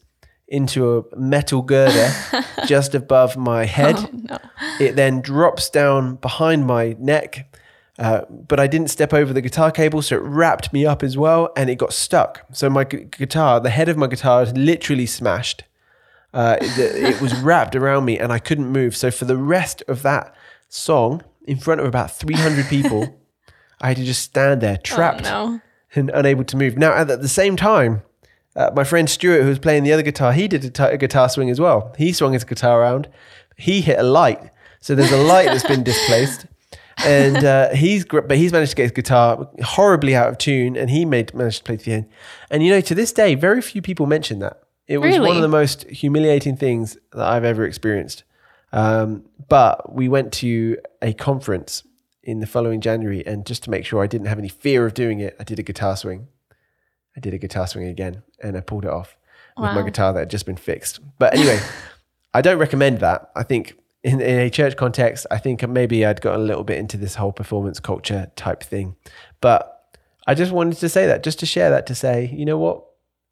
into 0.49 0.97
a 0.97 1.15
metal 1.17 1.61
girder 1.61 2.11
just 2.65 2.93
above 2.95 3.37
my 3.37 3.65
head. 3.65 3.95
Oh, 3.97 4.09
no. 4.13 4.37
It 4.79 4.95
then 4.95 5.21
drops 5.21 5.69
down 5.69 6.15
behind 6.15 6.65
my 6.65 6.95
neck, 6.99 7.55
uh, 7.97 8.21
but 8.29 8.59
I 8.59 8.67
didn't 8.67 8.89
step 8.89 9.13
over 9.13 9.31
the 9.33 9.41
guitar 9.41 9.71
cable, 9.71 10.01
so 10.01 10.15
it 10.17 10.21
wrapped 10.23 10.73
me 10.73 10.85
up 10.85 11.03
as 11.03 11.17
well, 11.17 11.51
and 11.55 11.69
it 11.69 11.75
got 11.75 11.93
stuck. 11.93 12.45
So 12.51 12.69
my 12.69 12.83
gu- 12.83 13.05
guitar, 13.05 13.59
the 13.59 13.69
head 13.69 13.89
of 13.89 13.97
my 13.97 14.07
guitar, 14.07 14.41
is 14.43 14.51
literally 14.53 15.05
smashed. 15.05 15.63
Uh, 16.33 16.57
it, 16.61 16.77
it 17.15 17.21
was 17.21 17.33
wrapped 17.41 17.75
around 17.75 18.05
me 18.05 18.19
and 18.19 18.31
I 18.31 18.37
couldn't 18.39 18.67
move. 18.67 18.95
So 18.95 19.09
for 19.09 19.25
the 19.25 19.35
rest 19.37 19.81
of 19.87 20.03
that 20.03 20.33
song, 20.67 21.23
in 21.47 21.57
front 21.57 21.81
of 21.81 21.87
about 21.87 22.11
300 22.11 22.67
people, 22.67 23.19
I 23.81 23.87
had 23.89 23.97
to 23.97 24.03
just 24.03 24.21
stand 24.23 24.61
there 24.61 24.77
trapped 24.77 25.25
Oh, 25.25 25.47
no. 25.53 25.61
and 25.95 26.09
unable 26.11 26.43
to 26.43 26.55
move. 26.57 26.77
Now, 26.77 26.93
at 26.93 27.07
the 27.07 27.27
same 27.27 27.55
time, 27.55 28.03
uh, 28.59 28.69
my 28.75 28.83
friend 28.83 29.09
Stuart, 29.09 29.43
who 29.43 29.47
was 29.47 29.57
playing 29.57 29.83
the 29.83 29.93
other 29.93 30.03
guitar, 30.03 30.33
he 30.33 30.49
did 30.49 30.65
a, 30.65 30.69
t- 30.69 30.83
a 30.83 30.97
guitar 30.97 31.29
swing 31.29 31.49
as 31.49 31.61
well. 31.61 31.95
He 31.97 32.11
swung 32.11 32.33
his 32.33 32.43
guitar 32.43 32.81
around. 32.81 33.07
He 33.55 33.79
hit 33.79 33.97
a 33.97 34.03
light, 34.03 34.51
so 34.81 34.95
there's 34.95 35.13
a 35.13 35.23
light 35.23 35.45
that's 35.45 35.65
been 35.65 35.81
displaced, 35.81 36.45
and 37.05 37.37
uh, 37.37 37.69
he's 37.73 38.03
but 38.05 38.35
he's 38.35 38.51
managed 38.51 38.71
to 38.71 38.75
get 38.75 38.83
his 38.83 38.91
guitar 38.91 39.49
horribly 39.63 40.13
out 40.13 40.27
of 40.27 40.37
tune, 40.37 40.75
and 40.75 40.89
he 40.89 41.05
made 41.05 41.33
managed 41.33 41.59
to 41.59 41.63
play 41.63 41.77
to 41.77 41.85
the 41.85 41.93
end. 41.93 42.09
And 42.51 42.61
you 42.61 42.69
know, 42.69 42.81
to 42.81 42.93
this 42.93 43.13
day, 43.13 43.33
very 43.35 43.61
few 43.61 43.81
people 43.81 44.05
mention 44.05 44.39
that. 44.39 44.61
It 44.87 44.97
was 44.97 45.17
one 45.19 45.37
of 45.37 45.41
the 45.41 45.47
most 45.47 45.83
humiliating 45.83 46.57
things 46.57 46.97
that 47.13 47.25
I've 47.25 47.45
ever 47.45 47.63
experienced. 47.63 48.23
Um, 48.73 49.23
but 49.47 49.93
we 49.93 50.09
went 50.09 50.33
to 50.33 50.77
a 51.01 51.13
conference 51.13 51.83
in 52.23 52.39
the 52.39 52.47
following 52.47 52.81
January, 52.81 53.25
and 53.25 53.45
just 53.45 53.63
to 53.63 53.69
make 53.69 53.85
sure 53.85 54.03
I 54.03 54.07
didn't 54.07 54.27
have 54.27 54.39
any 54.39 54.49
fear 54.49 54.85
of 54.85 54.93
doing 54.93 55.19
it, 55.21 55.37
I 55.39 55.43
did 55.43 55.59
a 55.59 55.63
guitar 55.63 55.95
swing. 55.95 56.27
I 57.19 57.21
did 57.21 57.33
a 57.33 57.37
guitar 57.37 57.67
swing 57.67 57.87
again, 57.87 58.23
and 58.41 58.55
I 58.55 58.61
pulled 58.61 58.85
it 58.85 58.91
off 58.91 59.17
with 59.57 59.73
my 59.73 59.81
guitar 59.81 60.13
that 60.13 60.19
had 60.19 60.29
just 60.29 60.45
been 60.45 60.55
fixed. 60.55 61.01
But 61.17 61.33
anyway, 61.33 61.59
I 62.33 62.41
don't 62.41 62.59
recommend 62.59 63.01
that. 63.01 63.29
I 63.35 63.43
think 63.43 63.77
in, 64.05 64.21
in 64.21 64.39
a 64.39 64.49
church 64.49 64.77
context, 64.77 65.27
I 65.29 65.37
think 65.37 65.67
maybe 65.67 66.05
I'd 66.05 66.21
got 66.21 66.35
a 66.35 66.41
little 66.41 66.63
bit 66.63 66.77
into 66.77 66.95
this 66.95 67.15
whole 67.15 67.33
performance 67.33 67.81
culture 67.81 68.31
type 68.37 68.63
thing. 68.63 68.95
But 69.41 69.97
I 70.27 70.33
just 70.33 70.53
wanted 70.53 70.77
to 70.77 70.87
say 70.87 71.07
that, 71.07 71.23
just 71.23 71.39
to 71.39 71.45
share 71.45 71.69
that, 71.71 71.85
to 71.87 71.95
say, 71.95 72.33
you 72.33 72.45
know 72.45 72.57
what, 72.57 72.85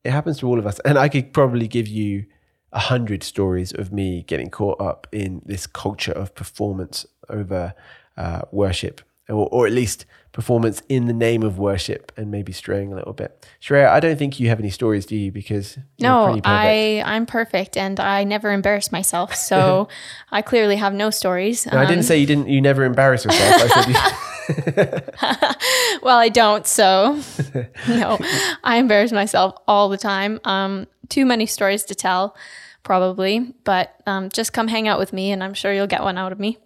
it 0.04 0.12
happens 0.12 0.40
to 0.40 0.48
all 0.50 0.60
of 0.60 0.68
us, 0.68 0.80
and 0.80 0.98
I 0.98 1.08
could 1.08 1.32
probably 1.32 1.70
give 1.70 1.88
you 1.88 2.26
a 2.74 2.80
hundred 2.80 3.24
stories 3.24 3.72
of 3.72 3.94
me 3.94 4.24
getting 4.24 4.50
caught 4.50 4.82
up 4.82 5.08
in 5.14 5.42
this 5.46 5.66
culture 5.66 6.12
of 6.12 6.36
performance 6.36 7.06
over 7.30 7.74
uh, 8.18 8.42
worship, 8.52 9.00
or, 9.30 9.48
or 9.52 9.68
at 9.68 9.74
least 9.74 10.06
performance 10.32 10.84
in 10.88 11.08
the 11.08 11.14
name 11.14 11.42
of 11.42 11.58
worship, 11.58 12.12
and 12.16 12.30
maybe 12.30 12.52
straying 12.52 12.94
a 12.94 12.96
little 12.96 13.14
bit. 13.14 13.48
Shreya, 13.60 13.90
I 13.90 14.00
don't 14.00 14.18
think 14.20 14.40
you 14.40 14.50
have 14.50 14.60
any 14.60 14.70
stories, 14.70 15.06
do 15.08 15.16
you? 15.16 15.32
Because 15.32 15.78
you're 15.98 16.10
No, 16.12 16.26
pretty 16.26 16.42
perfect. 16.42 16.48
I 16.48 17.02
I'm 17.06 17.26
perfect 17.26 17.76
and 17.78 18.00
I 18.00 18.24
never 18.24 18.52
embarrass 18.52 18.92
myself. 18.92 19.34
So 19.36 19.88
I 20.32 20.42
clearly 20.44 20.76
have 20.76 20.94
no 20.94 21.10
stories. 21.10 21.66
No, 21.66 21.78
I 21.80 21.86
didn't 21.86 22.00
Um, 22.00 22.04
say 22.04 22.18
you 22.20 22.28
didn't. 22.28 22.50
You 22.50 22.62
never 22.62 22.84
embarrass 22.84 23.26
yourself. 23.26 23.72
I 23.76 24.14
well, 26.02 26.18
I 26.18 26.30
don't. 26.30 26.66
So 26.68 27.20
no, 27.88 28.18
I 28.64 28.78
embarrass 28.78 29.12
myself 29.12 29.56
all 29.68 29.90
the 29.90 29.98
time. 29.98 30.40
Um, 30.46 30.88
too 31.10 31.26
many 31.26 31.46
stories 31.48 31.84
to 31.86 31.96
tell, 31.96 32.36
probably. 32.84 33.54
But 33.64 33.96
um, 34.06 34.30
just 34.30 34.54
come 34.54 34.68
hang 34.68 34.88
out 34.88 35.00
with 35.00 35.14
me, 35.14 35.32
and 35.32 35.44
I'm 35.44 35.54
sure 35.54 35.74
you'll 35.74 35.88
get 35.88 36.04
one 36.04 36.18
out 36.18 36.32
of 36.32 36.40
me. 36.40 36.60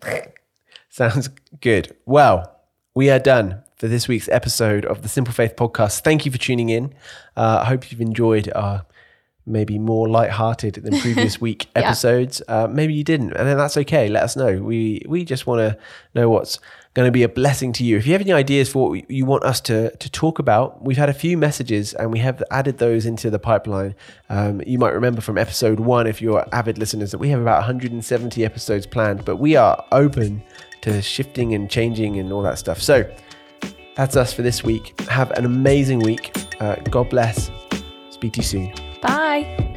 Sounds 0.92 1.30
good. 1.62 1.96
Well, 2.06 2.60
we 2.94 3.10
are 3.10 3.20
done 3.20 3.64
for 3.78 3.88
this 3.88 4.08
week's 4.08 4.28
episode 4.30 4.86
of 4.86 5.02
the 5.02 5.10
Simple 5.10 5.34
Faith 5.34 5.56
podcast. 5.56 6.02
Thank 6.02 6.26
you 6.26 6.32
for 6.32 6.38
tuning 6.38 6.70
in. 6.70 6.94
Uh, 7.36 7.62
I 7.64 7.66
hope 7.66 7.92
you've 7.92 8.02
enjoyed 8.02 8.52
our 8.54 8.86
maybe 9.48 9.80
more 9.80 10.08
light-hearted 10.08 10.76
than 10.76 11.00
previous 11.00 11.42
week 11.48 11.66
Yeah. 11.76 11.84
episodes. 11.84 12.42
Uh, 12.48 12.68
maybe 12.70 12.94
you 12.94 13.04
didn't, 13.04 13.32
and 13.34 13.48
then 13.48 13.58
that's 13.58 13.76
okay. 13.78 14.08
Let 14.08 14.24
us 14.24 14.36
know. 14.36 14.62
We 14.62 15.02
we 15.08 15.26
just 15.26 15.48
want 15.48 15.60
to 15.62 15.78
know 16.14 16.30
what's 16.30 16.60
going 16.94 17.08
to 17.08 17.12
be 17.12 17.24
a 17.24 17.30
blessing 17.30 17.72
to 17.72 17.86
you. 17.86 17.98
If 17.98 18.06
you 18.06 18.12
have 18.12 18.22
any 18.22 18.34
ideas 18.34 18.70
for 18.70 18.90
what 18.90 19.10
you 19.10 19.26
want 19.26 19.44
us 19.44 19.60
to 19.62 19.96
to 19.96 20.12
talk 20.12 20.38
about, 20.38 20.84
we've 20.84 20.98
had 20.98 21.10
a 21.10 21.14
few 21.14 21.38
messages 21.38 21.94
and 21.96 22.12
we 22.12 22.20
have 22.20 22.44
added 22.52 22.78
those 22.78 23.06
into 23.08 23.32
the 23.32 23.40
pipeline. 23.40 23.96
Um, 24.30 24.62
you 24.68 24.78
might 24.78 24.94
remember 24.94 25.22
from 25.22 25.38
episode 25.40 25.80
one, 25.80 26.06
if 26.06 26.22
you're 26.22 26.46
avid 26.54 26.78
listeners, 26.78 27.10
that 27.12 27.18
we 27.18 27.30
have 27.30 27.42
about 27.42 27.58
170 27.62 28.46
episodes 28.46 28.86
planned, 28.86 29.26
but 29.26 29.38
we 29.38 29.56
are 29.56 29.84
open 29.92 30.44
to 30.82 31.02
shifting 31.02 31.54
and 31.54 31.70
changing 31.70 32.20
and 32.20 32.32
all 32.32 32.42
that 32.42 32.58
stuff. 32.58 32.82
So 32.82 33.10
that's 33.96 34.16
us 34.16 34.34
for 34.34 34.42
this 34.42 34.64
week. 34.64 35.00
Have 35.02 35.32
an 35.32 35.46
amazing 35.46 36.00
week. 36.00 36.36
Uh, 36.60 36.76
God 36.76 37.10
bless. 37.10 37.52
Speak 38.10 38.34
to 38.34 38.38
you 38.38 38.44
soon. 38.44 38.74
Bye. 39.02 39.71